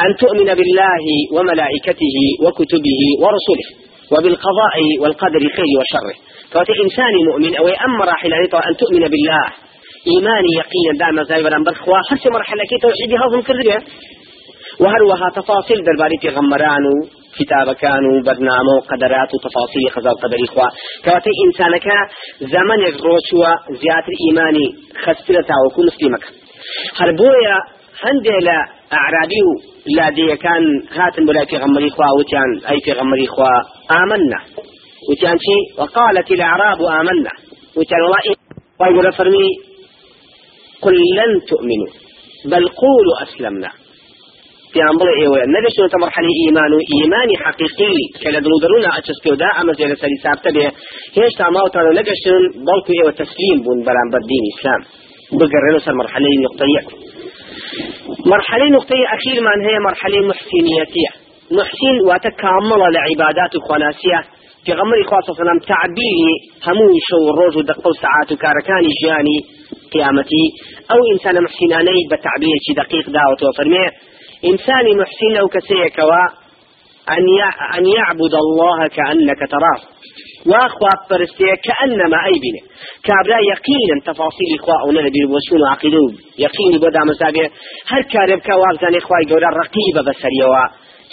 أن 0.00 0.16
تؤمن 0.16 0.54
بالله 0.54 1.04
وملائكته 1.32 2.16
وكتبه 2.44 3.00
ورسله 3.22 3.68
وبالقضاء 4.12 4.76
والقدر 5.00 5.40
خير 5.56 5.72
وشره. 5.80 6.16
فأنت 6.50 6.70
إنسان 6.84 7.14
مؤمن 7.28 7.56
أو 7.56 7.68
أما 7.68 8.04
راحل 8.04 8.32
أن 8.70 8.76
تؤمن 8.76 9.08
بالله. 9.08 9.46
إيماني 10.12 10.48
يقينا 10.60 10.98
دائما 10.98 11.22
زايبرا 11.22 11.58
برخوا 11.66 11.94
حس 12.10 12.26
مرحلة 12.26 12.62
كي 12.70 12.78
توحيدي 12.82 13.16
هضم 13.16 13.40
كردية 13.40 13.78
وهروها 14.80 15.30
تفاصيل 15.34 15.84
درباري 15.84 16.18
في 16.20 16.28
غمران 16.28 16.84
كتاب 17.38 17.74
كانوا 17.74 18.22
برنامج 18.22 18.76
وقدرات 18.78 19.30
وتفاصيل 19.34 19.90
خزال 19.90 20.14
قدر 20.22 20.36
إخوة. 20.44 20.68
كواتي 21.04 21.30
إنسانك 21.46 21.86
زمن 22.40 22.80
الروشوة 22.92 23.50
زيادة 23.70 24.12
إيماني 24.26 24.66
خسترة 25.04 25.50
وكو 25.66 25.82
مسلمك 25.82 26.24
هربويا 26.98 27.56
هەندێک 28.04 28.40
لە 28.48 28.58
ئاعرابی 28.92 29.42
و 29.48 29.50
لادەیەکان 29.96 30.64
هاتن 30.96 31.24
بەلای 31.28 31.46
پێغەمبەری 31.52 31.90
خوا 31.94 32.08
وتیان 32.18 32.50
ئەی 32.68 32.80
پێغەمبەری 32.86 33.28
خوا. 33.34 33.54
ئامنا 33.90 34.40
وتیان 35.08 35.38
چی 35.44 35.56
وقالت 35.78 36.28
الأعراب 36.30 36.80
آمنا. 36.82 37.32
وتیان 37.76 38.02
والله 38.02 38.22
ويقول 38.80 39.12
فرمي 39.12 39.48
قل 40.82 40.96
لن 41.18 41.40
تؤمنوا 41.50 41.92
بل 42.52 42.64
قولوا 42.82 43.22
أسلمنا. 43.22 43.70
في 44.72 44.82
أمر 44.82 45.06
إيوه 45.20 45.38
نجشون 45.54 45.88
مرحلة 46.00 46.28
إيمان 46.42 46.72
إيماني 46.94 47.36
حقيقي. 47.44 47.94
كلا 48.22 48.38
دلو 48.38 48.58
درونا 48.62 48.98
أتشسكي 48.98 49.30
ودا 49.32 49.48
أما 49.60 49.72
زي 49.72 49.84
لسالي 49.84 50.16
سابتا 50.22 50.50
به 50.50 50.72
هيش 51.16 51.32
تعماو 51.38 51.68
تانو 51.68 51.90
نجشون 51.98 52.42
بلكو 52.66 52.92
إيوه 52.98 53.12
تسليم 53.12 53.58
بون 53.64 53.78
بلان 53.86 54.08
بدين 54.12 54.44
إسلام. 54.52 55.05
بقرروا 55.32 55.78
سر 55.78 55.94
مرحلة 55.94 56.26
نقطية 56.44 56.82
مرحلة 58.26 58.64
نقطية 58.70 59.06
أخير 59.14 59.42
من 59.42 59.66
هي 59.68 59.78
مرحلة 59.78 60.18
محسنيتية. 60.28 61.12
محسن 61.50 61.96
وتكامل 62.08 62.80
لعبادات 62.94 63.56
خواناسية 63.68 64.20
في 64.64 64.72
غمر 64.72 65.00
إخوة 65.04 65.20
صلى 65.20 65.30
الله 65.30 65.40
عليه 65.40 65.50
وسلم 65.50 65.58
تعبيري 65.72 66.34
همو 66.66 66.92
شو 67.08 67.30
الروج 67.30 67.56
ودقو 67.56 67.92
ساعات 67.92 68.32
وكاركاني 68.32 68.88
جياني 69.02 69.38
قيامتي. 69.92 70.44
أو 70.92 70.98
إنسان 71.12 71.44
محسناني 71.44 71.98
بتعبير 72.10 72.58
دقيق 72.76 73.10
داوة 73.10 73.40
وفرمي 73.48 73.86
إنسان 74.44 74.98
محسن 75.00 75.30
لو 75.38 75.48
كسيك 75.48 75.98
أن 77.76 77.86
يعبد 77.96 78.34
الله 78.44 78.88
كأنك 78.96 79.40
تراه. 79.50 79.80
واخوا 80.50 80.88
برستي 81.10 81.44
كأنما 81.66 82.18
أي 82.26 82.36
بني. 82.42 82.60
كابلا 83.06 83.38
يقينا 83.52 83.96
تفاصيل 84.08 84.48
إخوة 84.58 84.74
أو 84.82 84.88
نبي 84.92 85.22
وشون 85.32 85.62
عقيدو 85.72 86.06
يقين 86.38 86.78
بدا 86.82 87.00
مسابية 87.10 87.48
هر 87.90 88.02
كارب 88.12 88.38
كوابزان 88.48 88.94
إخوة 89.00 89.16
يقول 89.26 89.42
رقيبة 89.42 90.00
بسريوا 90.10 90.64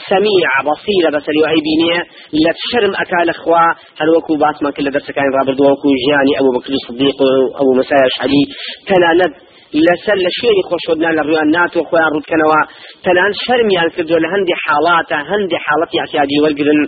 سميع 0.10 0.50
بصيرة 0.70 1.10
بس 1.16 1.30
اللي 1.30 1.42
وهي 1.42 1.60
بينية 1.68 2.00
لا 2.44 2.52
تشرم 2.60 2.94
أكال 3.04 3.30
أخوا 3.30 3.58
هل 4.00 4.10
وكو 4.18 4.36
باس 4.36 4.64
ما 4.64 4.72
كل 4.72 4.92
درس 4.92 5.12
كان 5.12 5.24
رابط 5.38 5.60
وكو 5.62 5.90
جاني 6.08 6.34
أبو 6.40 6.50
بكر 6.60 6.74
الصديق. 6.74 7.18
أبو 7.62 7.72
مسايا 7.80 8.10
علي 8.24 8.44
تناند 8.88 9.34
لسر 9.74 10.18
لشوێنی 10.26 10.64
خۆشودنا 10.70 11.10
لە 11.18 11.22
ڕویان 11.28 11.50
ناتۆ 11.56 11.80
خۆیان 11.90 12.12
ڕوتکەنەوە 12.16 12.62
تەنان 13.06 13.32
شەرمیان 13.44 13.90
کردو 13.96 14.18
لە 14.24 14.28
هەندی 14.34 14.56
حاڵاتە 14.64 15.18
هەندی 15.32 15.58
حاڵەتی 15.66 15.98
اعتیادی 16.04 16.38
وەرگرن. 16.44 16.82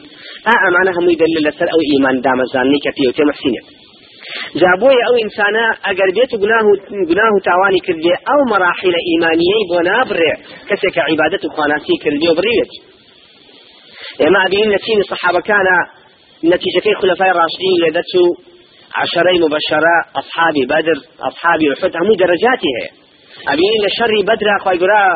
ئا 0.48 0.54
ئەمانە 0.64 0.92
هەمووی 0.98 1.18
دلیل 1.22 1.42
لەسەر 1.48 1.68
ئەو 1.74 1.82
ئیمان 1.90 2.16
دامەزاننی 2.26 2.80
کە 2.84 2.92
پێوتێ 2.98 3.24
مەحسینێت 3.30 3.68
جابۆی 4.62 5.04
ئەو 5.06 5.16
ئینسانە 5.22 5.66
ئەگەر 5.86 6.10
بێت 6.16 6.32
و 6.34 6.38
گوناه 7.10 7.32
و 7.36 7.40
تاوانی 7.48 7.82
کردێ 7.88 8.14
ئەو 8.28 8.42
مەراحلە 8.52 9.00
ئیمانیەی 9.10 9.64
بۆ 9.70 9.80
نابڕێ 9.90 10.34
کەسێکە 10.70 11.02
عیبادەت 11.10 11.44
و 11.46 11.50
خواناسی 11.56 11.96
کردێ 12.04 12.28
و 12.32 12.38
بڕێت 12.40 12.72
ئێمە 14.22 14.40
ئەبین 14.44 14.68
نەچینی 14.74 15.06
سەحابەکانە 15.10 15.78
نتیجەکەی 16.52 16.96
خلفای 17.02 17.34
ڕاشدین 17.40 17.76
لێ 17.82 17.90
دەچوو. 17.98 18.30
عشرين 19.02 19.42
مبشرة 19.46 19.96
أصحاب 20.22 20.54
بدر 20.74 20.98
أصحاب 21.30 21.60
أحد 21.74 21.92
هم 22.02 22.14
درجاته 22.24 22.78
أبين 23.54 23.74
لشر 23.86 24.12
بدر 24.30 24.48
أخوي 24.60 24.78
قراء 24.78 25.10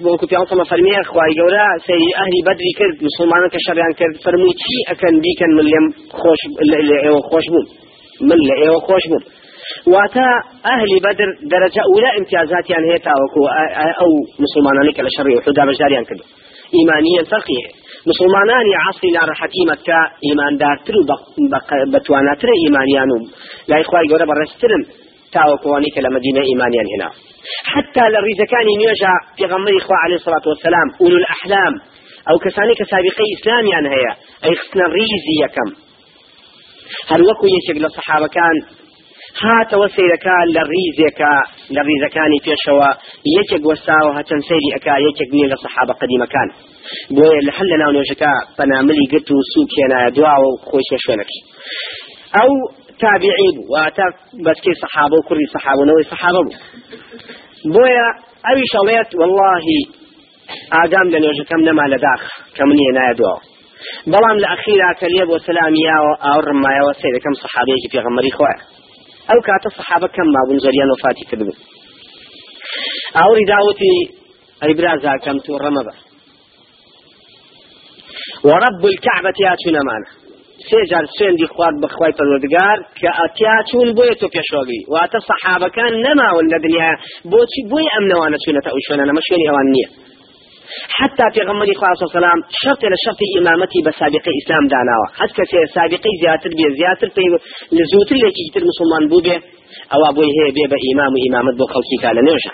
بوكو 0.00 0.26
في 0.26 0.36
عصمة 0.36 0.64
فرمية 0.64 1.00
أخوي 1.00 1.34
قراء 1.40 1.78
سي 1.86 2.02
أهل 2.22 2.34
بدر 2.48 2.64
كرد 2.78 2.98
مسلمان 3.08 3.42
كشريان 3.52 3.92
كرد 3.98 4.16
فرمي 4.24 4.50
شي 4.64 4.78
أكن 4.92 5.14
بيكن 5.24 5.50
من 5.56 5.60
اليم 5.60 5.86
خوش 6.10 6.40
خوش 7.30 7.44
بون 7.52 7.66
من 8.28 8.36
لئي 8.48 8.68
خوش 8.88 9.04
بون 9.10 9.22
واتا 9.94 10.28
أهل 10.74 10.90
بدر 11.06 11.28
درجة 11.54 11.80
أولى 11.88 12.08
امتيازات 12.18 12.70
يعني 12.70 12.86
هي 12.92 12.98
تاوكو 12.98 13.42
أو 14.02 14.10
مسلمان 14.44 14.92
كلا 14.96 15.08
شر 15.16 15.28
أحد 15.46 15.64
بجاريان 15.66 16.04
كرد. 16.04 16.20
إيمانيا 16.78 17.22
فرقيه 17.30 17.66
مسلمانانی 18.10 18.72
عصری 18.84 19.10
ناڕەحەتی 19.18 19.62
مەکە 19.70 20.00
ئیماندارتر 20.26 20.96
و 20.96 21.04
بەتواناتر 21.92 22.48
ئیمانیان 22.62 23.10
و 23.10 23.18
لای 23.68 23.82
خوای 23.82 24.08
گەورە 24.10 24.26
بەڕێسترن 24.30 24.82
تاوەکوانی 25.34 25.90
کە 25.94 26.00
لە 26.04 26.10
مدینە 26.16 26.42
ئیمانیان 26.50 26.86
هێنا 26.92 27.10
حتى 27.74 28.00
للريزكاني 28.12 28.76
نيجا 28.82 29.14
في 29.36 29.44
غمري 29.44 29.76
إخوة 29.78 29.96
عليه 30.04 30.14
الصلاة 30.14 30.44
والسلام 30.46 30.88
أولو 31.00 31.16
الأحلام. 31.16 31.74
أو 32.30 32.38
كساني 32.38 32.74
كسابقي 32.74 33.24
إسلاميان 33.40 33.86
هي 33.86 34.06
أي 34.44 34.56
خصنا 34.56 34.84
ريزي 34.86 35.36
يكم 35.44 35.72
هل 37.08 37.22
وكو 37.22 37.46
يشق 37.46 37.78
للصحابة 37.82 38.26
كان 38.26 38.56
هاتەوە 39.40 39.86
سیرەکە 39.94 40.36
لە 40.54 40.62
ڕیزێکە 40.70 41.34
لە 41.74 41.80
ڕیزەکانی 41.88 42.40
پێشەوە. 42.46 42.90
یەکێک 43.36 43.62
وەستاوە 43.70 44.10
هەچەند 44.18 44.42
سەیری 44.48 44.70
ئەکا 44.74 44.94
یەکێک 45.06 45.30
نیە 45.36 45.48
لە 45.52 45.56
سەحابە 45.62 45.94
قەدیمەکان. 46.00 46.48
بۆیە 47.16 47.40
لە 47.46 47.52
هەل 47.56 47.66
لە 47.72 47.76
ناو 47.82 47.92
نوێژەکە 47.96 48.32
پەناملی 48.58 49.06
گرت 49.12 49.28
و 49.30 49.36
سوک 49.52 49.70
هێنایە 49.78 50.10
دواوە 50.16 50.48
و 50.50 50.60
خۆی 50.68 50.98
شوێنەکەی 51.04 51.42
ئەو 52.36 52.50
تابعی 53.02 53.50
بوو 53.56 53.66
واتە 53.74 54.06
بەسکەی 54.46 54.74
سەحابە 54.82 55.16
و 55.18 55.26
کوڕی 55.28 55.46
سەحابونەوەی 55.54 56.06
سەحابە 56.12 56.40
بوو. 56.46 56.58
بۆیە 57.74 58.08
ئەوی 58.46 58.66
شەڵێت 58.72 59.10
واللهی 59.20 59.80
ئاگام 60.74 61.06
لە 61.12 61.18
نوێژەکەم 61.22 61.60
نەما 61.68 61.86
لە 61.92 61.98
داخ 62.06 62.22
کە 62.56 62.62
من 62.68 62.78
هێنایە 62.84 63.14
دواوە. 63.18 63.40
بەڵام 64.12 64.36
لە 64.42 64.48
ئەخیرا 64.52 64.90
کە 65.00 65.06
لێ 65.14 65.24
بۆ 65.28 65.36
سەلامیاوە 65.46 66.12
ئاو 66.24 66.40
ڕمایەوە 66.48 66.92
سیرەکەم 67.00 67.34
سەحابەیەکی 67.42 67.88
پێغەمەری 67.92 68.32
خۆیە. 68.36 68.58
ئەو 69.28 69.40
کاتە 69.48 69.68
سەحابە 69.76 70.08
کەم 70.16 70.28
مابوون 70.36 70.58
زەریان 70.64 70.90
وفاتی 70.92 71.24
کردبوو 71.30 71.54
ئاوری 73.16 73.44
داوتی 73.52 73.96
ئەیبرازا 74.62 75.14
کەم 75.24 75.36
تو 75.44 75.52
ڕەمە 75.62 75.82
بە. 75.86 75.94
ورب 78.48 78.84
الكعبة 78.92 79.34
ياتون 79.46 79.76
معنا 79.86 80.10
سيجار 80.70 81.06
سيندي 81.18 81.46
خوات 81.46 81.74
بخواي 81.82 82.12
پروردگار 82.12 82.76
كا 83.00 83.10
اتياتون 83.24 83.94
بوية 83.94 84.14
تو 84.14 84.28
پيشوغي 84.28 84.80
واتا 84.88 85.18
صحابة 85.18 85.68
كان 85.68 85.92
نما 86.06 86.32
ولا 86.36 86.58
دنيا 86.58 86.96
بوچي 87.24 87.60
بوية 87.70 87.88
امنوانا 87.98 88.36
چونة 88.44 88.66
او 88.72 88.78
شونة 88.88 89.04
نما 89.04 89.20
شوني 89.28 89.50
اوان 89.50 89.66
نيه 89.74 90.01
حتى 90.98 91.24
في 91.34 91.40
صلى 91.40 91.50
الله 91.50 91.94
عليه 91.98 92.18
وسلم 92.18 92.40
شرط 92.62 92.82
لشرط 92.92 93.20
إمامتي 93.38 93.78
بسابقة 93.86 94.30
إسلام 94.40 94.64
داناوة 94.72 95.06
حتى 95.20 95.42
في 95.50 95.58
سابقة 95.76 96.10
زياتر 96.22 96.50
بي 96.58 96.64
زياتر 96.80 97.08
في 97.14 97.22
لزوتر 97.76 98.16
لكي 98.22 98.42
يتر 98.48 98.62
مسلمان 98.70 99.02
بوبه 99.12 99.38
أو 99.94 100.00
أبوي 100.10 100.28
هي 100.36 100.46
بي 100.56 100.64
بإمام 100.72 101.14
إمامت 101.28 101.54
بو 101.58 101.66
خلقي 101.72 101.96
كالا 102.02 102.22
نوشا 102.28 102.52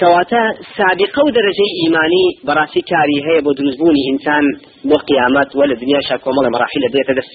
كواتا 0.00 0.42
سابقة 0.78 1.20
ودرجة 1.26 1.66
إيماني 1.82 2.24
براسي 2.46 2.80
كاري 2.90 3.18
هي 3.26 3.36
بو 3.44 3.52
دروزبوني 3.58 4.02
إنسان 4.12 4.44
بو 4.88 4.96
قيامات 5.08 5.56
ولا 5.58 5.74
دنيا 5.82 6.00
شاكو 6.08 6.30
ملا 6.36 6.48
مراحل 6.54 6.82
ديت 6.94 7.10
دست. 7.18 7.34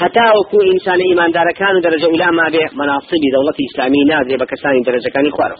حتى 0.00 0.20
وكو 0.38 0.58
إنسان 0.72 1.00
إيمان 1.00 1.30
دار 1.30 1.48
كان 1.60 1.80
درجة 1.80 2.06
أولى 2.06 2.28
ما 2.38 2.46
به 2.54 2.66
مناصب 2.80 3.22
دولة 3.34 3.58
إسلامية 3.70 4.04
نازل 4.10 4.36
بكسان 4.36 4.82
درجة 4.86 5.08
كان 5.14 5.26
يخوارو 5.26 5.56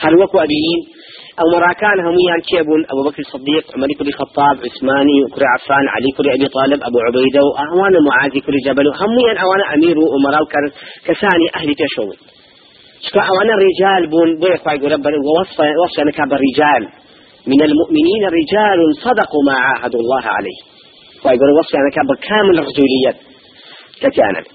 هل 0.00 0.14
وكو 0.22 0.38
أبيين 0.38 0.80
أو 1.40 1.46
مراكان 1.56 1.98
هميان 2.06 2.40
كيبون 2.50 2.80
أبو 2.92 3.00
بكر 3.08 3.20
الصديق 3.26 3.64
عمر 3.74 3.88
بن 4.00 4.06
الخطاب 4.08 4.56
عثماني 4.66 5.16
وكري 5.24 5.46
عفان 5.54 5.84
علي 5.94 6.10
كري 6.16 6.30
أبي 6.36 6.48
طالب 6.56 6.80
أبو 6.88 6.98
عبيدة 7.06 7.40
وأهوان 7.48 7.94
معاذ 8.08 8.34
كري 8.46 8.58
جبل 8.66 8.86
هميان 9.00 9.36
أوانا 9.44 9.64
أمير 9.74 9.96
وأمراء 9.98 10.44
كساني 11.06 11.46
أهل 11.56 11.68
تشوي. 11.80 12.16
شكا 13.06 13.22
أوانا 13.30 13.54
رجال 13.66 14.02
بون 14.12 14.28
بوي 14.40 14.56
خواي 14.62 14.76
رب 14.94 15.06
ووصف 15.26 15.58
وصف 15.82 15.98
نكاب 16.08 16.30
الرجال 16.38 16.82
من 17.50 17.60
المؤمنين 17.68 18.22
رجال 18.38 18.78
صدقوا 19.04 19.42
ما 19.48 19.54
عاهدوا 19.64 20.00
الله 20.04 20.24
عليه. 20.36 20.58
خواي 21.22 21.36
وصف 21.58 21.74
نكاب 21.88 22.08
كامل 22.28 22.56
الرجولية. 22.62 23.12
تكانت 24.04 24.46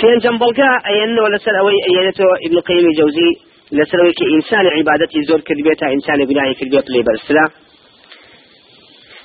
في 0.00 0.06
جنبلقاء 0.24 0.76
أينه 0.92 1.22
لسلوي 1.34 1.76
أينته 1.90 2.28
ابن 2.46 2.58
قيم 2.68 2.86
الجوزي 2.90 3.30
لەسەرەوەی 3.78 4.14
کە 4.18 4.24
ئینسانی 4.32 4.70
عیباەتی 4.76 5.26
زۆر 5.28 5.40
کردبێت 5.48 5.78
تا 5.80 5.86
ئینسانی 5.94 6.26
گوناهی 6.30 6.54
کردێت 6.60 6.86
لێ 6.92 7.02
بەرسرا 7.08 7.46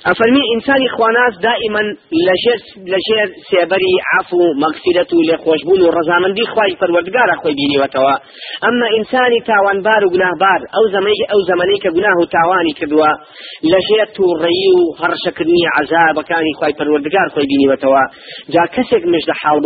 ئەفەرمی 0.08 0.44
ئینسانی 0.52 0.88
خواناز 0.96 1.34
دائیمەن 1.46 1.88
لەژێر 2.26 2.60
لەژێر 2.92 3.28
سێبەری 3.48 3.94
عاف 4.10 4.28
و 4.32 4.42
مەکفیرەت 4.62 5.10
و 5.12 5.24
لێخۆشببوون 5.28 5.80
و 5.82 5.92
ڕزامەندی 5.96 6.46
خی 6.52 6.72
پەروەردگارە 6.80 7.34
خۆی 7.40 7.54
بینیوەتەوە. 7.58 8.14
ئەمما 8.64 8.88
ئینسانی 8.94 9.40
تاوانبار 9.50 10.02
و 10.04 10.12
گوناهبار 10.14 10.60
ئەو 10.74 10.84
زەمەی 10.94 11.20
ئەو 11.30 11.40
زەمەەی 11.48 11.78
کە 11.84 11.90
گوناه 11.96 12.16
و 12.18 12.26
تاوانی 12.36 12.74
کردووە 12.78 13.10
لەژێر 13.72 14.08
تووڕێی 14.16 14.68
و 14.76 14.82
هەڕشەکردنی 15.00 15.70
عذابەکانی 15.78 16.56
خی 16.58 16.72
پەروەردگار 16.78 17.28
خۆی 17.34 17.48
بینیوەتەوە. 17.50 18.04
جا 18.54 18.64
کەسێک 18.74 19.04
مژدە 19.12 19.34
حاڵ 19.42 19.58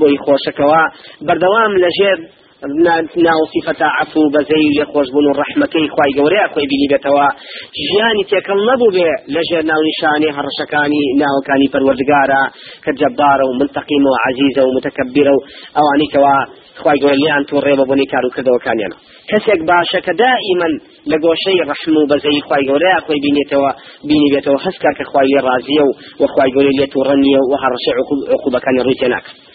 بۆی 0.00 0.18
خۆشەکەوە 0.24 0.82
بەردەوام 1.26 1.72
لەژێر 1.84 2.18
مجد 2.64 2.84
حال 2.84 3.06
بوي 3.06 3.14
خوشكوا 3.14 3.14
بردوام 3.14 3.14
لجير 3.14 3.24
ناو 3.24 3.40
صفة 3.54 3.86
عفو 3.86 4.20
بزي 4.34 4.82
لخوش 4.82 5.06
بون 5.12 5.30
الرحمكي 5.30 5.88
خواي 5.88 6.12
قوري 6.18 6.44
أخوي 6.46 6.64
بيني 6.70 6.86
بتوا 6.92 7.28
جياني 7.78 8.24
تيكل 8.30 8.58
نبو 8.72 8.90
بي. 8.92 9.04
لجر 9.28 9.62
ناو 9.62 9.80
نشاني 9.88 10.28
هرشكاني 10.36 11.02
ناو 11.18 11.36
كاني 11.46 11.66
كجبارة 12.84 13.44
ومنتقمة 13.50 14.10
وعزيزة 14.14 14.62
ومتكبرة 14.68 15.36
أواني 15.80 16.06
كوا 16.12 16.64
خواي 16.82 17.00
قوري 17.02 17.16
ليان 17.16 17.46
تو 17.46 17.58
ريبا 17.58 17.84
بوني 17.84 18.06
كارو 18.06 18.30
كردو 18.30 18.58
كان 18.64 18.80
ينا 18.80 18.96
كسيك 19.28 19.60
باشا 19.68 20.00
كدائما 20.06 20.68
لقوشي 21.06 21.56
رحمو 21.70 22.06
بزي 22.10 22.40
خواي 22.46 22.68
قوري 22.68 22.98
أخوي 22.98 23.16
بيني 23.24 23.44
توا 23.50 23.72
بيني 24.08 24.28
بتوا 24.34 24.58
حسكا 24.58 24.90
كخواي 24.98 25.34
رازيو 25.48 25.88
وخواي 26.20 26.50
قوري 26.54 26.70
ليتو 26.78 27.02
رنيو 27.02 27.42
وهرشي 27.50 27.90
عقوبة 28.32 28.58
كان 28.58 28.74
يرويتناك 28.80 29.24
جا 29.24 29.53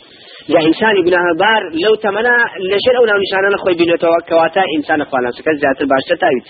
یا 0.54 0.60
ئینسانی 0.66 1.02
گوناهبار 1.08 1.62
لەو 1.84 1.96
تەمەنا 2.04 2.38
لەژێر 2.72 2.96
ئەو 2.98 3.06
ناونیشانە 3.10 3.50
لە 3.54 3.58
خۆی 3.62 3.76
بینێتەوە 3.80 4.20
کەواتە 4.30 4.64
ئینسانە 4.74 5.06
خواناسەکە 5.10 5.52
زیاتر 5.62 5.86
باشتر 5.92 6.18
تاویت. 6.24 6.48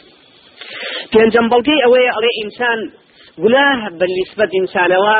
پێنجەم 1.11 1.45
بەڵگەی 1.51 1.79
ئەوەیە 1.85 2.11
ئەڵێ 2.15 2.31
ئینسان 2.39 2.79
گوناه 3.43 3.79
بە 3.99 4.05
نسبەت 4.17 4.51
ئینسانەوە 4.57 5.17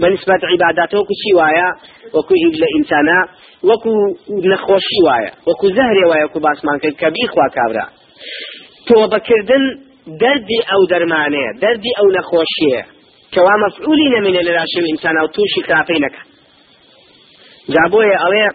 بە 0.00 0.06
نسبەت 0.14 0.40
عیبادات 0.50 0.90
وەکو 0.98 1.14
چی 1.20 1.32
وایە؟ 1.38 1.68
وەکو 2.16 2.34
هیچ 2.44 2.54
لە 2.62 2.68
ئینسانە 2.74 3.18
وەکو 3.70 3.92
نەخۆشی 4.52 5.00
وایە 5.06 5.30
وەکو 5.48 5.66
زەهرێ 5.76 6.04
وایە 6.10 6.24
وەکو 6.26 6.40
باسمان 6.46 6.78
کرد 6.82 6.96
کە 7.00 7.08
بیخوا 7.16 7.46
کابرا. 7.56 7.86
تۆ 8.86 8.96
بەکردن 9.12 9.64
دەردی 10.22 10.60
ئەو 10.70 10.82
دەرمانەیە 10.92 11.50
دەردی 11.62 11.92
ئەو 11.98 12.08
نەخۆشیە 12.16 12.82
کەوا 13.34 13.54
مەفعولی 13.64 14.08
نەمێنێ 14.14 14.42
لە 14.48 14.52
راشێ 14.58 14.80
ئینسانە 14.90 15.20
و 15.24 15.28
تووشی 15.34 15.62
خراپەی 15.66 16.00
نەکە. 16.04 16.22
جابۆیە 17.70 18.16
ئەوێ 18.22 18.46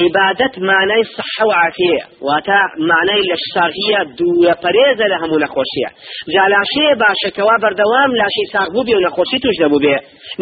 عیبادەت 0.00 0.54
مانای 0.68 1.04
سەحە 1.16 1.44
و 1.48 1.52
عافەیە 1.62 2.04
واتە 2.26 2.60
مانای 2.90 3.22
لە 3.30 3.36
شارهە 3.50 4.00
دووە 4.18 4.52
پەرێزە 4.62 5.06
لە 5.12 5.16
هەموو 5.22 5.42
نەخۆشیە. 5.44 5.90
جا 6.34 6.44
لاشەیە 6.52 6.94
باشەکەوا 7.02 7.56
بەردەوام 7.62 8.10
لاشی 8.20 8.44
ساغبوو 8.52 8.86
بێ 8.86 8.94
و 8.96 9.04
نەخۆشی 9.06 9.38
توش 9.42 9.56
دەبوو 9.62 9.82
بێ. 9.84 9.96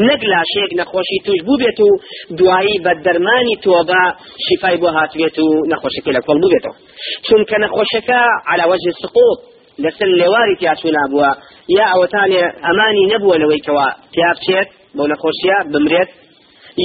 نەک 0.09 0.21
لاشەیەک 0.33 0.73
نەخۆشی 0.81 1.19
توش 1.27 1.41
بوو 1.47 1.61
بێت 1.63 1.79
و 1.87 1.91
دوایی 2.39 2.79
بە 2.85 2.93
دەرمانی 3.05 3.57
تۆبە 3.65 4.03
شیفای 4.47 4.77
بۆ 4.83 4.89
هاتوێت 4.97 5.37
و 5.45 5.49
نەخۆشەکە 5.73 6.11
لە 6.17 6.21
کۆڵ 6.27 6.37
بوو 6.43 6.53
بێتەوە. 6.53 6.77
چونکە 7.27 7.57
نەخۆشەکە 7.65 8.21
علاوەژی 8.51 8.93
سقوط 9.03 9.39
لەسەر 9.85 10.09
لێواری 10.21 10.57
تیاچوو 10.61 10.91
نبووە 10.99 11.31
یا 11.77 11.87
ئەوەتانێ 11.93 12.45
ئەمانی 12.67 13.05
نەبووە 13.13 13.37
لەوەی 13.43 13.61
کەوا 13.67 13.89
تیا 14.15 14.31
بچێت 14.37 14.69
بەو 14.97 15.07
نەخۆشیە 15.13 15.59
بمرێت 15.73 16.11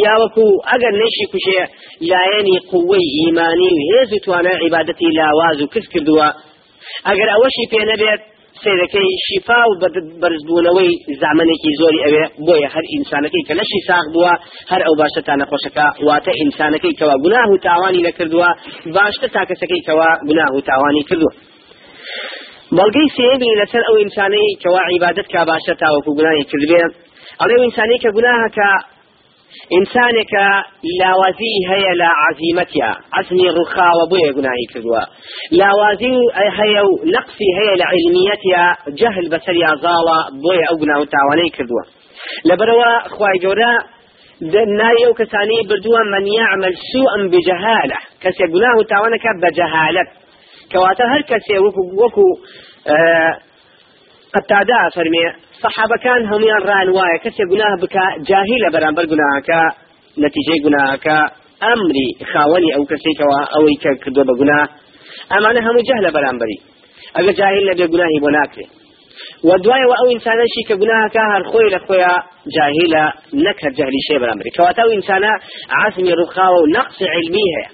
یا 0.05 0.13
وەکو 0.21 0.45
ئەگەر 0.69 0.93
نشی 1.01 1.25
کوشێ 1.31 1.61
لایەنی 2.09 2.57
قوەی 2.69 3.05
ئیمانی 3.17 3.69
و 3.75 3.79
هێز 3.89 4.09
و 4.13 4.19
توانە 4.25 4.53
عیبادەتی 4.63 5.09
لاواز 5.17 5.57
و 5.61 5.71
کەس 5.73 5.85
کردووە. 5.93 6.27
ئەگەر 7.07 7.29
ئەوەشی 7.33 7.65
پێ 7.71 7.81
نەبێت 7.91 8.21
سیرەکەی 8.63 9.09
شیفا 9.27 9.61
و 9.69 9.73
بەرزبوونەوەی 10.21 10.91
زامنێکی 11.21 11.71
زۆری 11.79 12.01
ئەوێ 12.05 12.23
بۆیە 12.47 12.69
هەر 12.75 12.85
ئینسانەکەی 12.93 13.43
کە 13.47 13.53
لەشی 13.59 13.81
ساغ 13.87 14.05
بووە 14.13 14.33
هەر 14.71 14.81
ئەو 14.85 14.95
باشە 15.01 15.21
نەخۆشەکە 15.41 15.87
واتە 16.07 16.31
ئینسانەکەی 16.39 16.93
کەوا 16.99 17.15
گوناه 17.23 17.47
و 17.53 17.57
تاوانی 17.67 18.01
نەکردووە 18.07 18.49
باشتر 18.95 19.29
تا 19.35 19.41
کەسەکەی 19.49 19.81
کەوا 19.87 20.09
گوناه 20.27 20.51
و 20.55 20.61
تاوانی 20.69 21.03
کردووە. 21.09 21.33
بەڵگەی 22.77 23.07
سێمی 23.17 23.51
لەسەر 23.59 23.83
ئەو 23.87 23.95
ئینسانەی 24.01 24.49
کەوا 24.63 24.81
عیبادت 24.91 25.27
کا 25.33 25.41
باشە 25.51 25.73
تاوەکو 25.81 26.11
گوناهی 26.17 26.43
کردبێ 26.51 26.81
ئەڵێ 27.41 27.55
ئینسانی 27.63 27.97
کە 28.03 28.09
گوناهەکە 28.17 28.69
ئینسانێکە 29.75 30.47
لاوازی 30.99 31.53
هەیە 31.71 31.93
لە 32.01 32.09
عزیمەتیا 32.25 32.91
عزمی 33.17 33.49
ڕوخاوە 33.57 34.05
بۆیە 34.11 34.31
گوناهی 34.37 34.67
کردووە. 34.73 35.03
لاوازی 35.59 36.15
هەیە 36.59 36.81
و 36.89 36.91
نقصی 37.15 37.49
هەیە 37.57 37.75
لە 37.81 37.85
علمیەتیا 37.93 38.65
جەهل 38.99 39.25
بەسەر 39.33 39.55
یازاڵە 39.65 40.19
بۆیە 40.43 40.65
ئەو 40.69 40.77
گوناه 40.81 40.99
و 41.01 41.05
تاوانەی 41.15 41.49
کردووە. 41.57 41.83
لەبەرەوە 42.49 42.91
خوای 43.13 43.37
گەورە 43.43 43.73
نایە 44.79 45.07
و 45.09 45.17
کەسانی 45.19 45.61
بردووە 45.69 46.01
من 46.13 46.25
يعمل 46.39 46.73
سوءا 46.91 47.17
بجهالة. 47.33 47.99
کەسێک 48.23 48.49
گوناه 48.55 48.75
و 48.79 48.83
تاوانەکە 48.91 49.31
بەجەهالت 49.43 50.09
کەواتە 50.71 51.05
هەر 51.11 51.21
کەسێ 51.31 51.55
وەکو 51.65 51.83
وەکو 52.01 52.27
قەتادا 54.33 54.81
فەرمێ 54.95 55.25
صحابة 55.63 55.95
كان 56.03 56.25
هم 56.33 56.41
يران 56.41 56.89
وايا 56.89 57.17
كسي 57.23 57.43
قناه 57.51 57.75
بك 57.81 57.95
جاهلة 58.29 58.69
برامبر 58.73 59.03
قناهك 59.05 59.49
نتيجة 60.19 60.55
قناهك 60.65 61.07
أمري 61.63 62.07
خاوني 62.33 62.75
أو 62.75 62.85
كسيك 62.85 63.21
أو 63.55 63.95
كردو 64.03 64.23
بقناه 64.23 64.67
أما 65.31 65.51
أنا 65.51 65.59
هم 65.71 65.77
جهلة 65.77 66.09
برامبري 66.11 66.57
أجا 67.15 67.31
جاهل 67.31 67.65
لبي 67.67 67.85
قناهي 67.85 68.19
بناكري. 68.21 68.67
ودواي 69.43 69.83
وأو 69.89 70.11
إنسانا 70.15 70.43
شيك 70.55 70.79
قناها 70.81 71.07
كهر 71.07 71.43
خوي 71.43 71.65
لخويا 71.69 72.13
جاهلة 72.55 73.13
نكر 73.33 73.69
جهلي 73.69 73.99
شيء 74.07 74.19
برامبري 74.19 74.49
كواتاو 74.49 74.91
إنسانا 74.91 75.29
عزمي 75.71 76.13
رخاوة 76.13 76.61
ونقص 76.63 76.99
علميها 77.03 77.69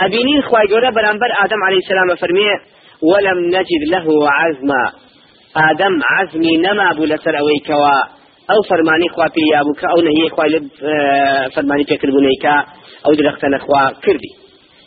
أبينين 0.00 0.42
خواي 0.42 0.66
قولا 0.72 0.90
برامبر 0.90 1.26
آدم 1.44 1.62
عليه 1.66 1.78
السلام 1.78 2.16
فرميه 2.16 2.56
ولم 3.02 3.38
نجد 3.46 3.82
له 3.88 4.06
عزما 4.30 4.92
ئادەم 5.58 5.94
عزمی 6.14 6.54
نەمابوو 6.64 7.10
لەسەر 7.12 7.34
ئەوەی 7.38 7.60
کەوا 7.68 7.96
ئەو 8.50 8.60
فەرمانی 8.68 9.08
خوا 9.14 9.26
پێ 9.34 9.42
یابوو 9.54 9.78
کە 9.80 9.86
ئەو 9.92 10.00
نەهیە 10.06 10.28
خوای 10.34 10.50
لە 10.54 10.60
فەرمانی 11.54 11.84
پێکردبوونەیەکە 11.90 12.56
ئەو 13.04 13.12
درەختە 13.18 13.46
نەخوا 13.54 13.84
کردی 14.04 14.32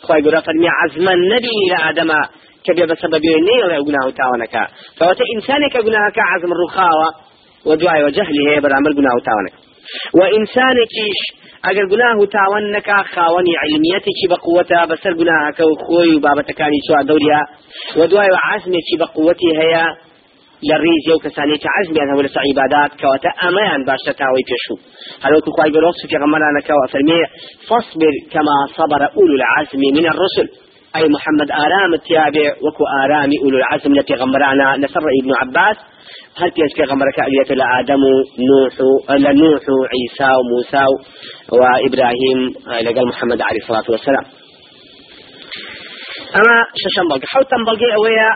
خوای 0.04 0.22
گەورە 0.24 0.40
فەرمی 0.46 0.68
عزمە 0.80 1.14
نەبی 1.32 1.56
لە 1.70 1.78
ئادەمە 1.84 2.20
کە 2.64 2.72
بێ 2.76 2.84
بەسە 2.90 3.06
بەبێ 3.12 3.34
نێڵێ 3.48 3.78
گوناه 3.86 4.04
و 4.08 4.16
تاوانەکە 4.20 4.64
کەواتە 4.98 5.24
ئینسانێکە 5.30 5.80
گوناهەکە 5.86 6.22
عزم 6.32 6.52
ڕووخاوە 6.60 7.08
و 7.68 7.70
دوای 7.80 8.02
وجهلی 8.06 8.42
هەیە 8.48 8.60
بەرامبەر 8.64 8.92
گوناه 8.98 9.14
و 9.16 9.24
تاوانەکە 9.28 9.58
و 10.18 10.20
ئینسانێکیش 10.34 11.20
ئەگەر 11.66 11.86
گوناه 11.92 12.16
و 12.22 12.26
تاوان 12.36 12.64
نەکا 12.76 12.98
خاوەنی 13.14 13.54
علمیەتێکی 13.62 14.26
بە 14.32 14.36
قووەتە 14.44 14.80
بەسەر 14.90 15.12
گوناهەکە 15.20 15.64
و 15.70 15.74
خۆی 15.84 16.14
و 16.14 16.22
بابەتەکانی 16.24 16.80
چوا 16.86 17.00
دەوریا 17.08 17.42
و 17.98 18.00
دوای 18.10 18.30
و 18.34 18.38
عزمێکی 18.50 18.96
بە 19.00 19.06
قووەتی 19.14 19.52
هەیە 19.60 19.86
يو 21.08 21.18
كساني 21.18 21.58
تعزم 21.58 22.00
هذا 22.02 22.18
ولا 22.18 22.28
عبادات 22.46 23.00
كواتا 23.00 23.28
أمان 23.48 23.84
باشا 23.84 24.12
تاوي 24.12 24.42
بيشو. 24.48 24.76
هل 25.22 25.36
وكو 25.36 25.50
خواهي 25.50 25.70
بروس 25.70 26.06
في 26.08 26.16
غمرانا 26.16 26.60
كوا 26.66 26.86
فرمي 26.92 27.20
فاصبر 27.68 28.14
كما 28.32 28.56
صبر 28.76 29.02
أولو 29.16 29.34
العزم 29.34 29.78
من 29.78 30.06
الرسل. 30.06 30.48
أي 30.96 31.08
محمد 31.08 31.50
آرام 31.50 31.94
التيابع 31.94 32.48
وكو 32.64 32.84
آرام 33.04 33.30
أولو 33.42 33.58
العزم 33.58 33.92
التي 33.92 34.14
غمرانا. 34.14 34.76
نسر 34.76 35.00
ابن 35.22 35.32
عباس 35.40 35.76
هل 36.38 36.50
تيسكي 36.50 36.82
غمرك 36.82 37.18
ألية 37.20 37.56
لآدم 37.56 38.02
نوح 38.48 38.74
لنوح 39.10 39.62
عيسى 39.92 40.30
وموسى 40.38 40.84
وإبراهيم 41.52 42.38
لقال 42.84 43.08
محمد 43.08 43.42
عليه 43.42 43.60
الصلاة 43.62 43.84
والسلام. 43.88 44.24
أما 46.36 46.56
ششن 46.74 47.08
بلقى 47.08 47.26
حوتا 47.26 47.56
بلقى 47.66 47.94
أويا 47.94 48.30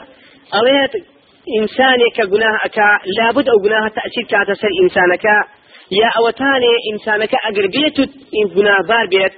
أويا 0.54 1.10
إنسانك 1.59 2.16
جناهك 2.33 2.79
لابد 3.18 3.48
أو 3.48 3.59
جناه 3.64 3.88
تأثير 3.88 4.24
كاتسر 4.31 4.68
إنسانك. 4.83 5.24
يا 6.00 6.09
أوتاني 6.18 6.72
إنسانك 6.92 7.35
أقربيت 7.35 7.98
جناه 8.57 8.79
بار 8.88 9.07
بيت. 9.07 9.33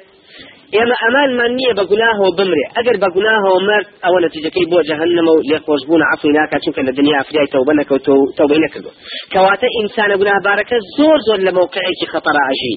ئێمە 0.76 0.96
ئەمانمان 1.02 1.52
نییە 1.58 1.72
بە 1.78 1.84
گوناه 1.90 2.18
و 2.24 2.28
بمرێ 2.38 2.66
ئەگەر 2.76 2.96
بە 3.02 3.08
گوناه 3.16 3.42
و 3.54 3.58
مرد 3.68 3.86
ئەوە 4.04 4.18
نەتیجەکەی 4.24 4.66
بۆ 4.72 4.78
جەهنم 4.88 5.26
و 5.32 5.34
لێ 5.48 5.58
خۆشببوون 5.66 6.02
عفوی 6.12 6.32
ناکات 6.36 6.60
چونکە 6.64 6.82
لە 6.88 6.92
دنیا 6.98 7.16
ئەفریای 7.20 7.48
تەوبە 7.54 7.72
نەکەوت 7.80 8.06
و 8.08 8.16
تەوبەی 8.38 8.60
نەکردو 8.64 8.90
کەواتە 9.32 9.68
ئینسانە 9.76 10.14
گوناهبارەکە 10.20 10.76
زۆر 10.96 11.18
زۆر 11.26 11.38
لە 11.46 11.52
موقعێکی 11.58 12.06
خەتەر 12.12 12.36
ئاژی 12.44 12.76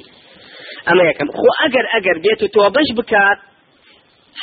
ئەمە 0.87 1.03
یەکەم 1.09 1.29
خۆ 1.37 1.49
ئەگەر 1.61 1.85
ئەگەر 1.93 2.17
بێت 2.23 2.41
و 2.43 2.47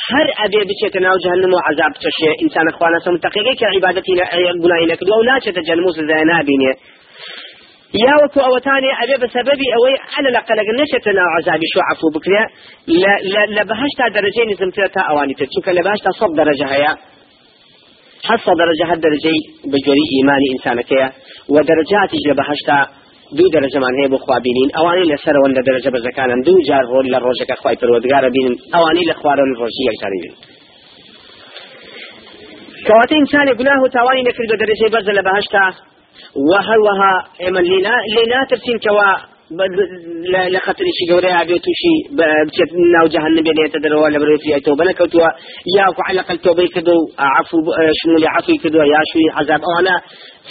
هر 0.09 0.27
أبي 0.45 0.59
بچێتە 0.69 0.99
ناو 1.01 1.17
جهنم 1.23 1.53
و 1.53 1.59
عذاب 1.67 1.93
چشێ 2.03 2.31
ئینسانە 2.41 2.71
خوانە 2.77 2.99
سم 3.05 3.17
تقیقی 3.17 3.55
کە 3.59 3.65
عیبادەتی 3.73 4.13
گوناهی 4.61 4.85
نەکردو 4.91 5.13
و 5.19 5.23
ناچێتە 5.23 5.61
جەنم 5.67 5.85
و 5.85 5.91
سزای 5.91 6.23
نابینێ 6.31 6.73
يا 8.05 8.13
وكو 8.23 8.39
أوتاني 8.39 8.89
أبي 9.03 9.15
بسبب 9.23 9.59
أوي 9.77 9.93
على 10.17 10.29
الأقل 10.29 10.57
نشت 10.81 11.07
نوع 11.07 11.37
عذابي 11.37 11.65
شو 11.73 11.79
عفو 11.89 12.07
بكريا 12.15 12.43
لا 12.87 13.13
لا 13.33 13.45
لا 13.55 13.63
بهشتا 13.63 14.05
درجين 14.15 14.49
زمتها 14.59 15.03
أواني 15.09 15.33
تشوك 15.33 15.67
لا 15.67 15.81
بهشتا 15.81 16.11
صد 16.19 16.33
درجة 16.37 16.65
هيا 16.73 16.91
حصة 18.27 18.51
درجة 18.63 18.91
هالدرجة 18.91 19.33
بجوري 19.71 20.05
إيماني 20.15 20.47
إنسانك 20.53 20.91
دو 23.37 23.45
درجة 23.57 23.77
من 23.83 23.93
هي 23.99 24.07
بخوابينين 24.13 24.69
أواني 24.79 25.03
لسر 25.11 25.35
ولا 25.43 25.61
درجة 25.69 25.89
بزكانا 25.95 26.35
دو 26.47 26.55
جار 26.67 26.85
رول 26.93 27.05
للروجك 27.13 27.51
أخواي 27.51 27.75
فرودقار 27.81 28.23
بين 28.35 28.51
أواني 28.77 29.01
لخوار 29.09 29.37
الروجية 29.47 29.89
يكساري 29.93 30.19
بين 30.23 30.33
كواتي 32.87 33.15
إنسان 33.23 33.47
قلاه 33.59 33.81
تاواني 33.93 34.21
نكرد 34.27 34.51
درجة 34.63 34.87
بزل 34.95 35.17
بهشتا 35.27 35.65
وهروها 36.49 37.13
ئێمە 37.41 37.61
لێ 38.13 38.23
ناترسین 38.31 38.77
کەوا 38.85 39.11
لە 40.53 40.59
خەتریشی 40.65 41.05
گەورەی 41.09 41.33
هابێ 41.39 41.57
تووشی 41.65 41.95
بچێت 42.17 42.71
ناو 42.95 43.07
جەهنم 43.13 43.43
بێنێتە 43.47 43.79
دەرەوە 43.83 44.07
لە 44.13 44.17
بەرەوەی 44.21 44.53
ئەیتەوە 44.55 44.75
بنەکەوتووە 44.81 45.29
یاکو 45.77 46.01
علەقل 46.09 46.37
تۆبەی 46.45 46.69
کردو 46.73 46.95
و 46.99 47.07
عفو 47.37 47.57
شمولی 47.99 48.27
عفوی 48.35 48.57
کردووە 48.63 48.85
یاشوی 48.95 49.27
عذاب. 49.39 49.61
ئەوانە 49.67 49.95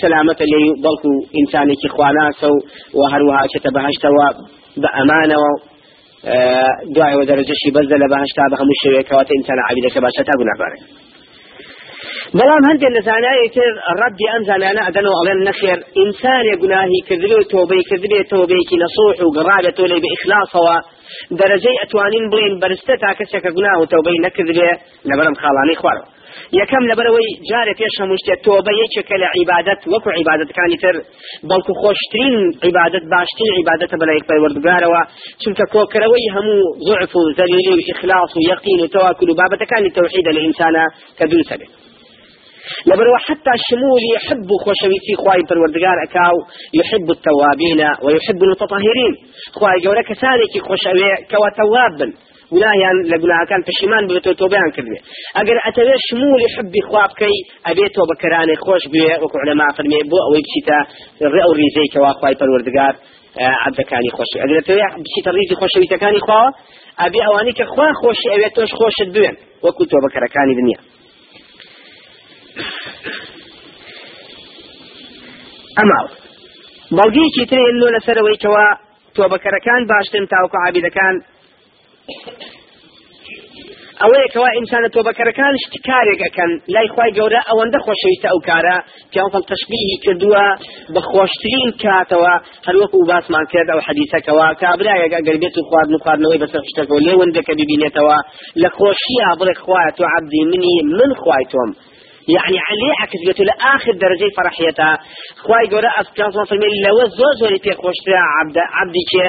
سلامەتە 0.00 0.44
لێ 0.52 0.62
بەڵکو 0.84 1.10
ئینسانێکی 1.36 1.88
خواناسە 1.94 2.48
و 2.54 2.58
و 2.98 3.00
هەروەها 3.12 3.40
ئەچێتە 3.44 3.70
بەهشتەوە 3.76 4.26
بە 4.82 4.88
ئەمانەوە. 4.96 5.52
دوایەوە 6.94 7.24
دەرەجەشی 7.30 7.70
بەزە 7.76 7.96
لە 8.02 8.08
بەهشتا 8.12 8.44
بە 8.50 8.56
هەموو 8.60 8.80
شوەیەکەواتە 8.82 9.32
ئینسانە 9.36 9.62
عبیدەکە 9.70 10.00
باشە 10.04 10.22
تا 10.28 10.34
گوناهبارێت 10.40 10.82
بەڵام 12.38 12.62
هەندێک 12.68 12.92
لە 12.96 13.00
زانایە 13.08 13.48
تر 13.54 13.72
ڕەدی 14.00 14.26
ئەم 14.32 14.42
زانانە 14.48 14.82
ئەدەنەوە 14.86 15.16
ئەڵێن 15.18 15.40
نەخێر 15.48 15.78
ئینسانێ 15.98 16.54
گوناهی 16.62 17.00
کردلو 17.08 17.40
تۆبەی 17.52 17.82
کردبێت 17.88 18.26
تۆبەیەکی 18.32 18.76
نەسوح 18.82 19.16
و 19.26 19.34
گەڕابێت 19.36 19.74
تۆ 19.78 19.84
لێ 19.90 19.98
بە 20.02 20.08
ئیخلاسەوە 20.12 20.76
دەرەجەی 21.38 21.80
ئەتوانین 21.80 22.24
بڵین 22.32 22.54
بەرزتە 22.62 22.94
تا 23.02 23.10
کەسێکە 23.18 23.50
گوناه 23.56 23.76
و 23.80 23.90
تۆبەی 23.92 24.18
نەکردبێ 24.26 24.70
لەبەرم 25.08 25.36
خاڵانی 25.42 25.76
خوارەوە. 25.80 26.06
یەکەم 26.60 26.84
لەبەرەوەی 26.90 27.30
جارێک 27.50 27.78
پێش 27.80 27.94
هەمووشتێت 28.02 28.40
تۆبە 28.46 28.72
یەکێکە 28.82 29.16
لە 29.22 29.28
عیبادەت 29.36 29.80
وەکو 29.92 30.10
عیبادەتەکانی 30.18 30.78
تر 30.82 30.96
بەڵکو 31.50 31.72
خۆشترین 31.82 32.36
عیبادەت 32.66 33.04
باشترین 33.14 33.52
عیبادەتە 33.58 33.96
بەلای 34.00 34.26
پەروەردگارەوە. 34.28 35.02
چونکە 35.42 35.64
کۆکەرەوەی 35.74 36.32
هەموو 36.34 36.60
ضعف 36.86 37.12
و 37.16 37.22
زەلیلی 37.38 37.72
و 37.74 37.82
ئیخلاص 37.88 38.30
و 38.36 38.40
یەقین 38.50 38.80
و 38.80 38.90
تەواکل 38.94 39.28
و 39.30 39.38
بابەتەکانی 39.40 39.94
تەوحیدە 39.96 40.30
لە 40.36 40.40
ئینسانە 40.44 40.84
کە 41.18 41.24
دروستە 41.30 41.56
بێت 41.60 41.72
لبرو 42.86 43.16
حتى 43.26 43.50
الشمول 43.58 44.02
يحب 44.14 44.48
خوشويتي 44.64 45.14
خواي 45.22 45.42
پروردگار 45.50 45.96
اكاو 46.06 46.36
يحب 46.80 47.10
التوابين 47.10 47.80
ويحب 48.04 48.42
المتطهرين 48.42 49.12
خواي 49.52 49.80
جورا 49.84 50.02
كساني 50.02 50.46
خوشوي 50.68 51.10
كوا 51.30 51.48
ولايان 52.52 52.96
لقولا 53.10 53.44
كان 53.50 53.62
پشیمان 53.68 54.04
بێتەوە 54.08 54.34
تۆبیان 54.40 54.70
کردێ 54.76 54.98
ئەگەر 55.38 55.58
ئەتەوێ 55.66 55.96
شمول 56.06 56.42
حبی 56.54 56.80
خوابکەی 56.88 57.36
ئەبێتەوە 57.66 58.04
بەکەرانی 58.10 58.56
خۆش 58.64 58.82
بێ 58.92 59.06
وەکو 59.22 59.38
لەما 59.48 59.68
فەرمێ 59.76 60.00
بۆ 60.10 60.18
ئەوەی 60.24 60.42
بچیتە 60.46 60.78
ڕێ 61.32 61.42
ئەو 61.44 61.52
ریزەی 61.60 61.88
کەوا 61.94 62.12
خوای 62.18 62.34
پەروەردگار 62.40 62.94
عبدەکانی 63.66 64.10
خۆش 64.16 64.30
ئەگەر 64.42 64.56
ئەتەوێ 64.60 64.86
بچیتە 65.04 65.30
ریزی 65.36 65.54
خۆشەویستەکانی 65.60 66.20
خوا 66.26 66.42
ئەبێ 67.02 67.20
ئەوانی 67.26 67.52
کە 67.58 67.64
خوا 67.72 67.88
خۆشی 68.00 68.28
ئەوێت 68.32 68.52
تۆش 68.56 68.70
خۆشت 68.78 69.08
بوێن 69.14 69.36
وەکو 69.64 69.84
تۆ 69.90 69.96
بەکەرەکانی 70.04 70.54
دنیا. 70.58 70.80
ئەما 75.78 76.00
بەڵگەیەکی 76.96 77.44
ترێ 77.50 77.64
لۆ 77.80 77.88
لەسەرەوەی 77.94 78.38
کەوا 78.42 78.66
تۆبەکەرەکان 79.16 79.82
باشترن 79.90 80.26
تاوکو 80.32 80.56
عابیدەکان 80.64 81.14
ئەوەیە 84.02 84.28
کەوا 84.34 84.48
ئینسانە 84.56 84.88
تۆبەکەرەکان 84.94 85.54
شتکارێکەکەن 85.64 86.50
لای 86.74 86.88
خی 86.94 87.10
گەورە 87.18 87.40
ئەوەندە 87.48 87.78
خۆشەویستە 87.84 88.28
ئەو 88.32 88.40
کارە 88.48 88.76
پیاڵ 89.12 89.28
تشبیهی 89.52 89.96
کردووە 90.04 90.46
بە 90.94 91.00
خۆشترین 91.10 91.70
کاتەوە. 91.82 92.34
هەروەکو 92.66 92.98
باسمان 93.10 93.44
کرد 93.52 93.68
ئەو 93.72 93.80
حەدیسەکەەوە 93.86 94.46
کابراایەک 94.62 95.12
ئەگەر 95.18 95.36
بێت 95.42 95.56
و 95.58 95.66
خواردن 95.68 95.94
و 95.94 96.02
خواردنەوەی 96.04 96.40
بەسەر 96.42 96.62
شتەکە 96.70 96.92
و 96.94 97.04
لێوەندەکە 97.06 97.52
ببینێتەوە. 97.60 98.18
لە 98.62 98.68
خۆشیە 98.76 99.28
بڵێ 99.40 99.54
خوایە 99.62 99.90
تو 99.96 100.04
عبدی 100.14 100.42
منی 100.50 100.76
من 100.98 101.10
خوای 101.20 101.44
تۆم. 101.52 101.70
يعني 102.36 102.58
عليه 102.68 102.92
عكس 103.02 103.40
لآخر 103.48 103.92
درجة 104.04 104.28
فرحيتا 104.36 104.90
خواي 105.44 105.64
قرأ 105.72 105.90
أسكان 106.00 106.30
صلى 106.30 106.38
الله 106.38 106.48
عليه 106.50 106.56
وسلم 106.56 106.74
لو 106.86 106.96
زوج 107.18 107.38
ولي 107.42 107.58
في 107.64 107.72
خوشتا 107.82 108.18
عبد 108.38 108.56
عبدي 108.78 109.04
كي 109.10 109.26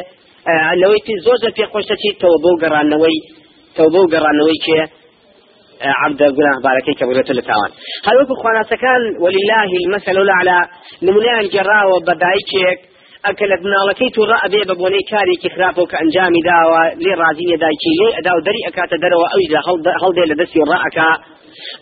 لو 0.81 0.93
يتي 0.93 1.13
زوج 1.25 1.53
في 1.55 1.65
خوشتا 1.65 1.95
توبو 2.19 2.57
قرانوي 2.61 3.17
توبه 3.75 3.99
و 3.99 4.09
گەڕانەوەی 4.13 4.59
کێ 4.65 4.81
عبد 6.03 6.21
گناه 6.37 6.57
بارەکەی 6.65 6.95
کە 6.99 7.03
بگرێتە 7.07 7.33
لە 7.39 7.43
تاوان 7.49 7.71
هەروەکو 8.07 8.33
خواناسەکان 8.41 9.01
ولله 9.23 9.71
المثل 9.83 10.17
الأعلى 10.17 10.59
نمونیان 11.07 11.45
گەڕاوە 11.55 11.97
بە 12.07 12.13
دایکێک 12.23 12.79
ئەکە 13.25 13.45
لە 13.51 13.57
مناڵەکەی 13.63 14.09
تووڕە 14.15 14.37
ئەبێ 14.43 14.61
بە 14.69 14.75
بۆنەی 14.81 15.03
کارێکی 15.11 15.49
خراپەوە 15.53 15.89
کە 15.91 15.95
ئەنجامی 16.01 16.41
داوە 16.49 16.83
لێ 17.03 17.13
ڕازی 17.21 17.45
دایکی 17.63 17.93
لێ 17.99 18.09
ئەدا 18.17 18.31
و 18.37 18.41
دەری 18.47 18.61
ئەکاتە 18.67 18.97
دەرەوە 19.03 19.27
ئەوی 19.31 19.47
هەڵدێ 20.01 20.23
لە 20.31 20.35
دەستی 20.39 20.63
ڕائەکە 20.69 21.09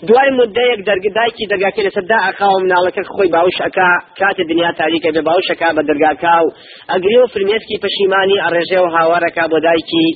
دوای 0.08 0.30
مدەیەک 0.40 0.80
دەرگدایکی 0.90 1.46
دەرگاکە 1.52 1.82
لە 1.88 1.92
سەردا 1.96 2.18
ئەخاوە 2.28 2.60
مناڵەکە 2.64 3.02
خۆی 3.14 3.30
باوش 3.36 3.58
ئەکا 3.66 3.90
کاتە 4.20 4.44
دنیا 4.52 4.72
تاریکە 4.80 5.10
بێ 5.16 5.22
باوشەکە 5.30 5.68
بە 5.78 5.82
دەرگاکا 5.90 6.36
و 6.46 6.50
ئەگرێ 6.92 7.18
و 7.24 7.32
فرمێسکی 7.34 7.78
پەشیمانی 7.84 8.38
ئەڕێژێ 8.44 8.80
و 8.84 8.92
هاوارەکە 8.96 9.44
بۆ 9.52 9.58
دایکی 9.68 10.08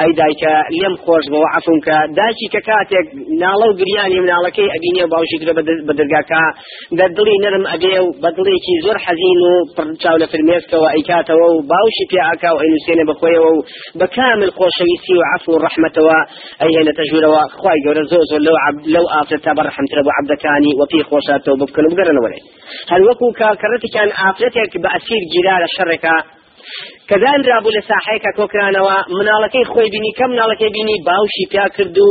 ئەی 0.00 0.12
دایکە 0.20 0.54
لێم 0.76 0.94
خۆش 1.04 1.24
بەوە 1.32 1.48
عفون 1.56 1.78
کە 1.86 1.96
دایکی 2.18 2.48
کە 2.54 2.60
کاتێک 2.68 3.06
ناڵە 3.42 3.66
و 3.70 3.76
گریانی 3.80 4.18
مناڵەکەی 4.24 4.68
ئەبینێ 4.74 5.04
باوشی 5.12 5.38
کرە 5.40 5.52
بە 5.88 5.94
دەرگاکە 5.98 6.42
دەردڵی 6.98 7.36
نرم 7.44 7.64
ئەبێ 7.72 7.96
و 8.04 8.08
بەدڵێکی 8.22 8.74
زۆر 8.84 8.98
حەزین 9.04 9.40
و 9.48 9.52
پڕچاو 9.76 10.16
لە 10.22 10.26
فرمێسکەوە 10.32 10.88
ئەیکاتەوە 10.94 11.46
و 11.54 11.58
باوشی 11.70 12.06
پێعکا 12.12 12.50
و 12.52 12.60
ئەینوسێنە 12.62 13.04
بخۆیەوە 13.10 13.50
و 13.56 13.64
بە 13.98 14.06
کامل 14.16 14.50
خۆشەویستی 14.58 15.14
و 15.18 15.22
عفو 15.32 15.50
و 15.52 15.60
ڕەحمەتەوە 15.64 16.18
ئەیهێنە 16.62 16.92
تەژورەوە 16.98 17.42
خی 17.58 17.78
گەورە 17.84 18.04
زۆ 18.10 18.18
زۆر 18.30 18.40
لەو 18.94 19.03
لەو 19.04 19.12
ئافرەت 19.14 19.42
تا 19.44 19.52
بەڕحمت 19.58 19.90
لە 19.96 20.02
بۆ 20.06 20.10
عبدەکانی 20.18 20.72
وەپی 20.80 21.02
خۆشاتەوە 21.08 21.56
بکەن 21.60 21.84
و 21.86 21.90
بگەرنەوە 21.92 22.28
لێ 22.32 22.40
هەر 22.90 23.00
وەکو 23.08 23.26
کاکەڕەتێکیان 23.40 24.10
ئافرەتێک 24.20 24.72
بە 24.82 24.88
ئەسیر 24.94 25.22
گیرا 25.32 25.56
لە 25.62 25.68
شەڕێکە 25.76 26.16
کەدان 27.10 27.40
رابوو 27.50 27.74
لە 27.76 27.82
ساحەیەکە 27.88 28.30
کۆکرانەوە 28.38 28.96
مناڵەکەی 29.16 29.64
خۆی 29.72 29.88
بینی 29.94 30.12
کەم 30.18 30.30
مناڵەکەی 30.34 30.70
بینی 30.76 30.96
باوشی 31.08 31.44
پیا 31.52 31.66
کرد 31.76 31.96
و 32.06 32.08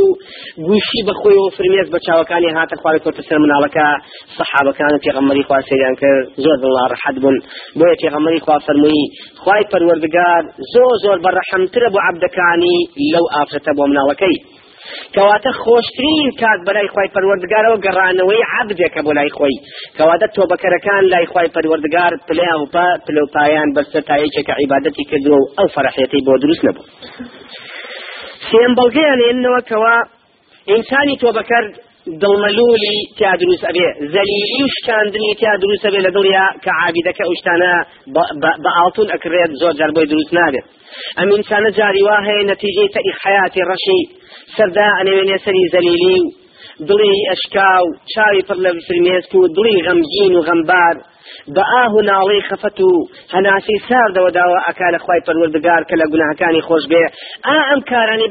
گوشی 0.68 1.00
بەخۆی 1.08 1.36
و 1.42 1.52
فرمێز 1.56 1.88
بە 1.94 1.98
چاوەکانی 2.06 2.54
هاتە 2.56 2.76
خوارە 2.80 3.00
کۆتە 3.04 3.22
سەر 3.28 3.38
مناڵەکە 3.44 3.86
سەحابەکان 4.36 4.94
پێغەمەری 5.04 5.44
خوا 5.48 5.58
سەیران 5.68 5.94
کرد 6.00 6.24
زۆر 6.44 6.56
دڵا 6.62 6.84
ڕەحەت 6.92 7.16
بوون 7.22 7.36
بۆیە 7.78 7.96
پێغەمەری 8.02 8.40
خوا 8.44 8.56
فەرمووی 8.66 9.04
خوای 9.42 9.64
پەروەردگار 9.72 10.42
زۆر 10.72 10.94
زۆر 11.04 11.18
بەڕەحەمترە 11.24 11.88
بۆ 11.94 11.98
عەبدەکانی 12.06 12.78
لەو 13.12 13.24
ئافرەتە 13.34 13.72
بۆ 13.76 13.84
مناڵەکەی 13.90 14.36
کەواتە 15.14 15.50
خۆشترین 15.62 16.28
کات 16.40 16.60
بەلای 16.66 16.88
خی 16.94 17.08
پەروەردگارەوە 17.14 17.78
گەڕانەوەی 17.86 18.42
عبدێکە 18.58 19.00
بۆ 19.06 19.12
لای 19.18 19.30
خۆی. 19.36 19.56
کەواتە 19.98 20.26
تۆبەکەرەکان 20.36 21.02
لای 21.12 21.26
خی 21.32 21.48
پەروەردگار 21.54 22.12
پلیا 22.26 22.54
و 22.60 22.66
پلوپایان 23.04 23.68
بەرسەتایەکێکە 23.76 24.54
عیبادەتی 24.60 25.04
کردووە 25.10 25.38
و 25.40 25.50
ئەو 25.56 25.68
فەرحێتی 25.74 26.20
بۆ 26.26 26.34
دروست 26.42 26.62
نەبوو. 26.66 26.84
سێم 28.48 28.72
بەڵگەیان 28.78 29.20
ێنەوە 29.30 29.60
کەوا 29.70 29.96
ئینسانی 30.70 31.16
تۆبەکەر 31.22 31.64
دڵمەلولی 32.04 32.96
تیا 33.18 33.32
دروست 33.42 33.64
ئەبێ 33.68 33.88
زەلیلی 34.14 34.62
و 34.64 34.68
شکاندنی 34.76 35.34
تیا 35.40 35.54
دروست 35.62 35.84
ئەبێ 35.86 36.00
لە 36.06 36.10
دڵیا 36.16 36.46
کە 36.64 36.70
عابیدەکە 36.80 37.22
ئەوشتانە 37.26 37.72
بە 38.62 38.70
ئاڵتون 38.76 39.08
ئەکرێت 39.14 39.50
زۆر 39.60 39.72
جار 39.78 39.90
بۆی 39.96 40.06
دروست 40.12 40.32
نابێت 40.38 40.64
ئەم 41.18 41.28
ئینسانە 41.34 41.70
هەیە 42.28 42.44
نەتیجەی 42.50 42.88
تەری 42.94 43.12
حیاتی 43.22 43.62
ڕەشی. 43.70 44.02
سەردا 44.56 44.88
ئەنێوێنێ 44.98 45.38
سەری 45.44 45.64
زەلیلی 45.74 46.20
دڵی 46.88 47.14
ئەشکا 47.30 47.70
چاوی 48.12 48.42
پڕ 48.48 48.58
لە 48.64 48.70
و 49.38 49.48
دڵی 49.56 49.76
غەمگین 49.86 50.32
و 50.36 50.44
غەمبار. 50.48 50.94
بە 51.54 51.62
ئاه 51.72 51.92
و 51.96 52.00
ناڵەی 52.10 52.42
خەفەت 52.48 52.78
و 52.88 52.90
هەناسی 53.34 53.76
ساردەوە 53.88 54.30
داوە 54.38 54.58
ئەکا 54.66 54.88
لە 54.94 54.98
خی 55.04 55.20
پەروەردگار 55.26 55.82
کە 55.88 55.94
لە 56.00 56.06
گوناهەکانی 56.12 56.62
خۆش 56.68 56.84
بێ. 56.92 57.04
ئا 57.46 57.56
ئەم 57.68 57.80
کارانی 57.90 58.28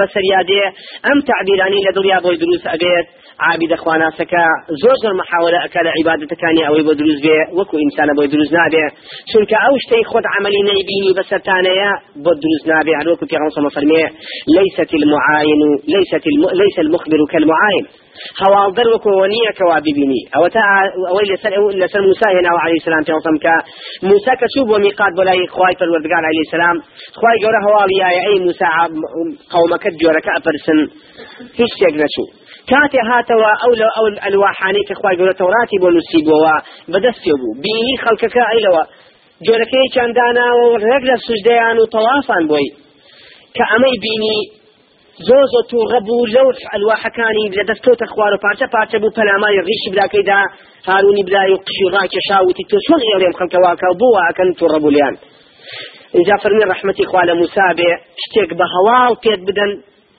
بەسەریادێ 0.00 0.64
ئەم 1.06 1.18
تعبیرانی 1.28 1.80
لە 1.86 1.92
دڵیا 1.96 2.18
بۆی 2.24 2.36
دروست 2.42 2.66
ئەبێت 2.72 3.06
عابد 3.46 3.72
خواناسەکە 3.82 4.44
زۆر 4.82 4.96
زۆر 5.02 5.14
محاولە 5.20 5.58
ئەکە 5.64 5.80
لە 5.86 5.90
عیبادەتەکانی 5.98 6.62
ئەوەی 6.66 6.84
بۆ 6.88 6.92
دروست 7.00 7.20
بێ 7.26 7.38
وەکو 7.58 7.76
ئینسانە 7.82 8.12
بۆی 8.18 8.28
دروست 8.34 8.52
نابێ. 8.58 8.86
چونکە 9.30 9.56
ئەو 9.64 9.74
شتەی 9.84 10.04
خۆت 10.10 10.26
عملی 10.36 10.62
نەیبینی 10.70 11.12
بەسەرتانەیە 11.18 11.90
بۆ 12.24 12.32
دروست 12.42 12.66
نابێ. 12.72 12.92
هەروەکو 13.00 13.24
پێغەمبەر 13.30 13.72
فەرمێ 13.76 14.04
ليست 14.56 14.90
المعاين 15.00 15.60
ليست 15.94 16.24
الم... 16.30 16.44
ليس 16.62 16.76
المخبر 16.84 17.20
كالمعاين 17.32 17.86
هەواڵدەر 18.42 18.86
وەکەوە 18.94 19.26
نییە 19.34 19.52
کەوا 19.58 19.78
ببینی. 19.86 20.22
ئەوە 20.34 20.48
تا 20.54 20.60
ئەوەی 21.10 21.26
لەسەر 21.32 21.52
لەسەر 21.82 22.02
موسا 22.08 22.28
هێناوە 22.36 22.60
علی 22.66 22.78
سلام 22.86 23.04
پێڵتم 23.08 23.36
کە 23.44 23.54
موسا 24.08 24.32
کە 24.40 24.46
چوو 24.52 24.68
بۆ 24.70 24.76
میقات 24.84 25.12
بۆ 25.16 25.22
لای 25.28 25.46
خوای 25.54 25.74
پەروەردگار 25.80 26.24
علی 26.30 26.44
سلام 26.54 26.76
خوای 27.18 27.38
گەورە 27.42 27.60
هەواڵی 27.66 27.96
یایە 28.04 28.22
ئەی 28.26 28.38
موسا 28.46 28.68
قەومەکەت 29.52 29.94
جۆرەکە 30.02 30.30
ئەپرسن 30.36 30.78
هیچ 31.58 31.70
شتێک 31.76 31.94
نەچوو. 32.02 32.26
کاتێ 32.70 33.00
هاتەوە 33.10 33.50
ئەو 33.62 33.72
لە 33.80 33.88
ئەو 33.96 34.06
ئەلواحانەی 34.24 34.84
کە 34.88 34.94
خوای 35.00 35.16
گەورە 35.18 35.34
تەوراتی 35.40 35.78
بۆ 35.82 35.88
نووسیبەوە 35.96 36.54
بەدەستی 36.92 37.32
بوو. 37.40 37.58
بینی 37.64 37.96
خەڵکەکە 38.04 38.42
ئەیلەوە 38.50 38.82
جۆرەکەی 39.46 39.86
چەنداناوە 39.94 40.66
ڕێک 40.84 41.02
لە 41.10 41.16
سوژدەیان 41.26 41.76
و 41.78 41.86
تەوافان 41.94 42.44
بۆی. 42.50 42.68
کە 43.56 43.64
ئەمەی 43.70 43.96
بینی 44.04 44.38
زۆ 45.24 45.38
زۆ 45.52 45.60
تووغە 45.70 46.00
بوو 46.06 46.26
لەو 46.34 46.48
ئەلواحەکانی 46.72 47.46
لە 47.56 47.62
دەستۆتە 47.70 48.06
خوار 48.12 48.32
و 48.34 48.42
پارچە 48.44 48.66
پارچە 48.74 48.96
بوو 49.02 49.16
پەلامای 49.18 49.62
ڕیشی 49.68 49.90
براکەیدا 49.94 50.40
هارونی 50.88 51.24
برای 51.28 51.52
و 51.52 51.58
قشی 51.66 51.86
ڕاکێشاوتی 51.94 52.64
تۆ 52.70 52.76
چۆن 52.86 53.00
ئێڵێم 53.08 53.34
خەڵکەواکە 53.38 53.88
بووە 54.00 54.20
ئەکەن 54.26 54.48
تووڕە 54.58 54.78
بولیان 54.84 55.14
اینجا 56.16 56.36
فەرمی 56.42 56.64
ڕەحمەتی 56.70 57.04
خوا 57.10 57.22
لە 57.28 57.34
موسا 57.40 57.68
بێ 57.78 57.90
شتێک 58.22 58.50
بە 58.58 58.66
هەواڵ 58.74 59.12
پێت 59.24 59.40
بدەن 59.48 59.72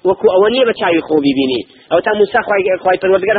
وەکو 0.09 0.27
ئەوە 0.33 0.47
نییە 0.53 0.65
بە 0.69 0.73
چاوی 0.79 1.01
خۆ 1.07 1.15
ببینی 1.25 1.61
ئەو 1.91 1.99
تا 2.05 2.11
موسا 2.19 2.41
خی 2.47 2.97
پەروەردگەر 3.01 3.37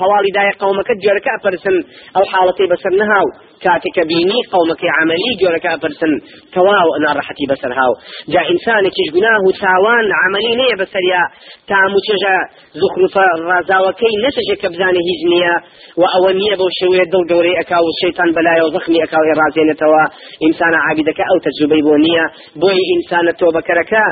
هەواڵی 0.00 0.30
دایە 0.36 0.54
قومەکە 0.60 0.94
جۆرەکە 1.04 1.30
ئەپەرسن 1.34 1.76
ئەو 2.14 2.24
حاڵەتی 2.32 2.66
بەسەر 2.72 2.92
نەهاو. 3.00 3.28
کاتێکە 3.64 4.04
بینی 4.10 4.40
قومەکەی 4.52 4.90
عملی 5.00 5.32
جۆرەکە 5.40 5.68
ئەپەرسن 5.74 6.12
تەواو 6.54 6.88
ناڕەحەتی 7.04 7.46
بەسەر 7.50 7.72
هاو 7.78 7.92
جا 8.32 8.42
ئینسانێکیش 8.50 9.08
گوناه 9.16 9.40
و 9.46 9.50
تاوان 9.62 10.06
عملی 10.24 10.52
نییە 10.60 10.76
بەسەریا 10.80 11.22
تاموچەژە 11.70 12.36
زخرفە 12.80 13.26
ڕازاوەکەی 13.48 14.14
نەچەژێک 14.24 14.58
کە 14.62 14.68
بزانێ 14.72 15.02
هیچ 15.10 15.20
نییە 15.32 15.54
و 16.00 16.02
ئەوە 16.12 16.30
نییە 16.40 16.54
بەو 16.60 16.70
شێوەیە 16.78 17.06
دڵ 17.12 17.22
گەورەی 17.30 17.56
ئەکا 17.60 17.78
و 17.86 17.90
شەیتان 18.00 18.30
بەلایە 18.36 18.62
و 18.64 18.72
زەخمی 18.74 19.02
ئەکاوی 19.04 19.34
ڕازێنێتەوە 19.40 20.02
ئینسانە 20.44 20.78
عابیدەکە 20.86 21.24
ئەو 21.28 21.38
تەجوبەی 21.46 21.82
بۆ 21.86 21.94
نییە 22.06 22.24
بۆی 22.60 22.80
ئینسانە 22.90 23.32
تۆبەکەرەکە 23.40 24.04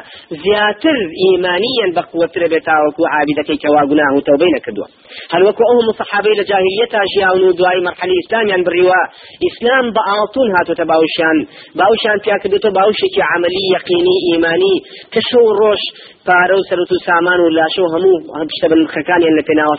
زیاتر 0.42 0.98
ئیمانیان 1.22 1.90
بەقوترە 1.96 2.46
بێتاوەکو 2.52 3.02
عابیدەکەی 3.14 3.58
کەوا 3.62 3.82
گوناه 3.90 4.12
و 4.16 4.24
تەوبەی 4.28 4.52
نەکردووە 4.56 4.88
هەر 5.32 5.42
وەکو 5.46 5.62
ئەو 5.70 5.78
مصحابەی 5.88 6.34
لە 6.40 6.44
جاهلیەتا 6.50 7.00
ژیاون 7.12 7.42
و 7.48 7.52
ئیسلام 9.44 9.86
بە 9.94 10.02
ئاڵتون 10.08 10.48
هاتوتە 10.56 10.84
باوشیان 10.92 11.38
باوشیان 11.80 12.18
پیا 12.24 12.36
کردوتە 12.42 12.70
باوشێکی 12.78 13.22
عملی 13.32 13.62
یەقینی 13.74 14.16
ئیمانی 14.26 14.76
کە 15.12 15.20
شەو 15.28 15.46
ڕۆژ 15.60 15.82
پارە 16.26 16.54
و 16.58 16.66
سەرەت 16.68 16.90
و 16.92 16.98
سامان 17.06 17.40
و 17.40 17.48
لاشە 17.58 17.80
و 17.82 17.92
هەموو 17.94 18.16
شتە 18.56 18.66
بنخەکانیان 18.70 19.34
لە 19.38 19.42
پێناوە 19.48 19.76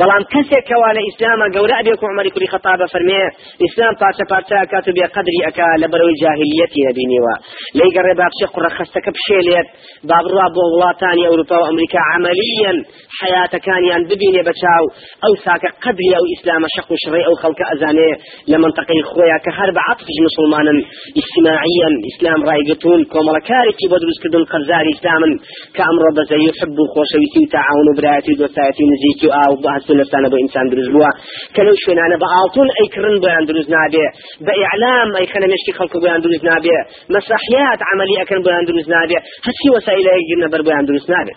بەڵام 0.00 0.22
کەسێکەوە 0.32 0.88
لە 0.96 1.02
ئیسلامە 1.06 1.46
گەورە 1.54 1.74
ئەبێ 1.80 1.94
عمەری 2.12 2.30
کوری 2.34 2.48
خەتابە 2.54 2.86
فەرمێ 2.92 3.22
ئیسلام 3.64 3.94
پارچە 4.00 4.24
پارچە 4.32 4.58
کات 4.72 4.86
و 4.88 4.92
بێ 4.96 5.06
قەدری 5.14 5.40
ئەکا 5.46 5.68
لە 5.82 5.86
بەرەوەی 5.92 6.16
جاهلیەتی 6.22 6.80
نەبینیوە. 6.88 7.34
لی 7.78 7.90
گەڕێ 7.96 8.14
باخشە 8.20 8.46
قوڕە 8.54 8.70
خستەکە 8.76 9.10
پشێلێت 9.16 9.68
با 10.08 10.18
بڕوا 10.24 10.46
بۆ 10.54 10.64
وڵاتانی 10.72 11.26
ئەوروپا 11.28 11.56
و 11.60 11.66
ئەمریکا 11.68 12.00
عملیەن 12.14 12.78
حیاتەکانیان 13.20 14.02
ببینێ 14.10 14.42
بەچاو 14.48 14.84
ئەو 15.24 15.32
ساکە 15.44 15.70
قەدری 15.84 16.10
ئەو 16.16 16.24
ئیسلامە 16.32 16.68
شەق 16.74 16.88
و 16.92 16.96
شڕی 17.02 17.24
ئەو 17.26 17.36
خەڵکە 17.42 17.64
ئەزانێ 17.70 18.10
لە 18.50 18.56
منطقەی 18.64 19.02
خۆیان 19.10 19.40
کە 19.44 19.50
هەر 19.58 19.70
بە 19.76 19.80
عەتفش 19.88 20.16
مسلمانن 20.26 20.78
اجتماعيا 21.20 21.88
ئیسلام 22.08 22.40
ڕایگەتون 22.48 23.00
کۆمەڵەکارێکی 23.12 23.86
بۆ 23.90 23.96
دروستکردن 24.02 24.44
قەرزاری 24.52 24.90
ئیسلامن 24.94 25.32
کە 25.74 25.82
ئەمڕۆ 25.86 26.10
بەزەی 26.16 26.50
حب 26.58 26.78
و 26.80 26.86
خۆشەویستی 26.94 27.42
و 27.44 27.50
تعاون 27.54 27.86
و 27.88 27.96
برایەتی 27.98 28.32
و 28.32 28.38
دۆستایەتی 28.42 28.84
نزیکی 28.92 29.26
و 29.28 29.32
ئاو 29.36 29.55
هەستونەستانە 29.76 30.28
بۆ 30.32 30.36
ئینسان 30.42 30.66
دروست 30.72 30.90
بووە 30.94 31.10
کە 31.54 31.60
لەو 31.66 31.76
شوێنانە 31.82 32.16
بە 32.22 32.26
ئاڵتون 32.34 32.68
ئەیکردن 32.78 33.16
بۆیان 33.24 33.44
دروست 33.50 33.70
نابێ 33.76 34.06
بە 34.46 34.52
ئیعلام 34.58 35.08
ئەیخەنە 35.18 35.46
مشتی 35.52 35.72
خەڵکو 35.78 35.98
بۆیان 36.02 36.20
دروست 36.26 36.44
نابێ 36.50 36.78
مەسرحیات 37.14 37.80
عملی 37.90 38.16
ئەەکەن 38.20 38.40
بۆیان 38.46 38.64
دروست 38.70 38.88
نابێ 38.94 39.18
هەچی 39.46 39.68
وەسایلەیەگرنە 39.74 40.48
بەر 40.52 40.62
بۆیان 40.66 40.84
دروست 40.90 41.08
نابێ 41.14 41.34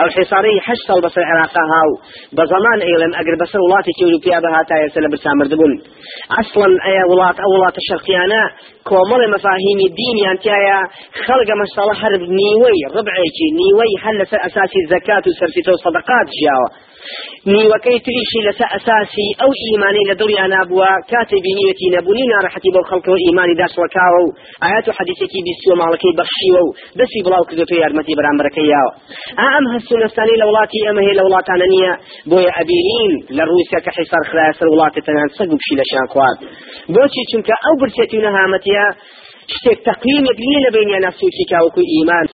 أو 0.00 0.08
حصاري 0.08 0.60
حش 0.60 0.78
صل 0.88 1.00
بس 1.00 1.18
العراق 1.18 1.56
هاو. 1.72 1.90
بزمان 2.32 2.80
ايلم 2.82 3.14
اقر 3.14 3.34
بس 3.40 3.54
ولاتي 3.54 3.92
كيلو 3.98 4.18
بيا 4.24 4.38
بها 4.40 4.62
تاير 4.68 4.88
سلا 4.94 5.08
برسامر 5.08 5.46
دبون 5.46 5.82
أصلا 6.40 6.66
أي 6.86 6.96
ولات 7.10 7.40
أو 7.40 7.50
ولات 7.54 7.76
الشرقيانه 7.82 8.42
كومل 8.84 9.30
مفاهيم 9.34 9.78
الدين 9.88 10.16
يانتيايا 10.26 10.80
خلق 11.26 11.48
مشتاله 11.62 11.94
حرب 11.94 12.20
نيوي 12.20 12.78
ربعيكي 12.98 13.46
نيوي 13.60 13.92
حل 14.02 14.20
أساسي 14.22 14.78
الزكاة 14.84 15.22
وسرسيته 15.26 15.72
وصدقات 15.72 16.28
جاوه 16.42 16.68
نیوەکەی 17.52 17.98
تریشی 18.06 18.40
لەسەر 18.46 18.68
ئەساسی 18.74 19.28
ئەو 19.40 19.50
ئیمانی 19.62 20.04
لە 20.10 20.14
دڵیان 20.20 20.50
نابووە 20.54 20.90
کاتێ 21.10 21.38
بینیوەتی 21.44 21.88
نەبوونی 21.94 22.26
ناڕەحەتی 22.32 22.70
بۆ 22.74 22.80
خەڵکەوە 22.90 23.18
ئیمانی 23.26 23.54
داشوەکاوە 23.60 24.20
و 24.24 24.28
ئايات 24.62 24.86
و 24.88 24.92
حەدیثێکی 24.98 25.40
بیستوە 25.46 25.74
ماڵەکەی 25.80 26.12
بەخشیوە 26.18 26.60
و 26.66 26.74
دەستی 26.98 27.22
بڵاو 27.26 27.44
کردوتە 27.48 27.74
یارمەتی 27.82 28.14
بەرامبەرەکەی 28.18 28.66
یاوە. 28.74 28.92
ئەم 29.40 29.64
هەستونەستانی 29.74 30.36
لە 30.40 30.44
وڵاتی 30.48 30.80
ئەمە 30.86 31.02
هەیە 31.06 31.14
لە 31.18 31.22
وڵاتانە 31.26 31.66
نییە 31.74 31.92
بۆیە 32.30 32.50
ئەبینین 32.56 33.12
لە 33.36 33.42
ڕووسیا 33.48 33.80
کە 33.84 33.90
حیسار 33.98 34.22
خلایە 34.30 34.52
سەر 34.58 34.68
وڵاتی 34.72 35.00
تەنان 35.06 35.28
سەگ 35.36 35.50
و 35.52 35.56
پشی 35.60 35.74
لەشیان 35.80 36.06
خوارد. 36.12 36.38
بۆچی 36.94 37.22
چونکە 37.30 37.54
ئەو 37.64 37.74
برچێتی 37.80 38.16
و 38.18 38.24
نەهامەتیە 38.26 38.86
شتێک 39.54 39.78
تەقیمێک 39.88 40.38
نییە 40.46 40.60
لە 40.66 40.70
بینیان 40.76 41.02
نەسوکی 41.06 41.44
کاوەکو 41.50 41.82
ئیمان. 41.92 42.26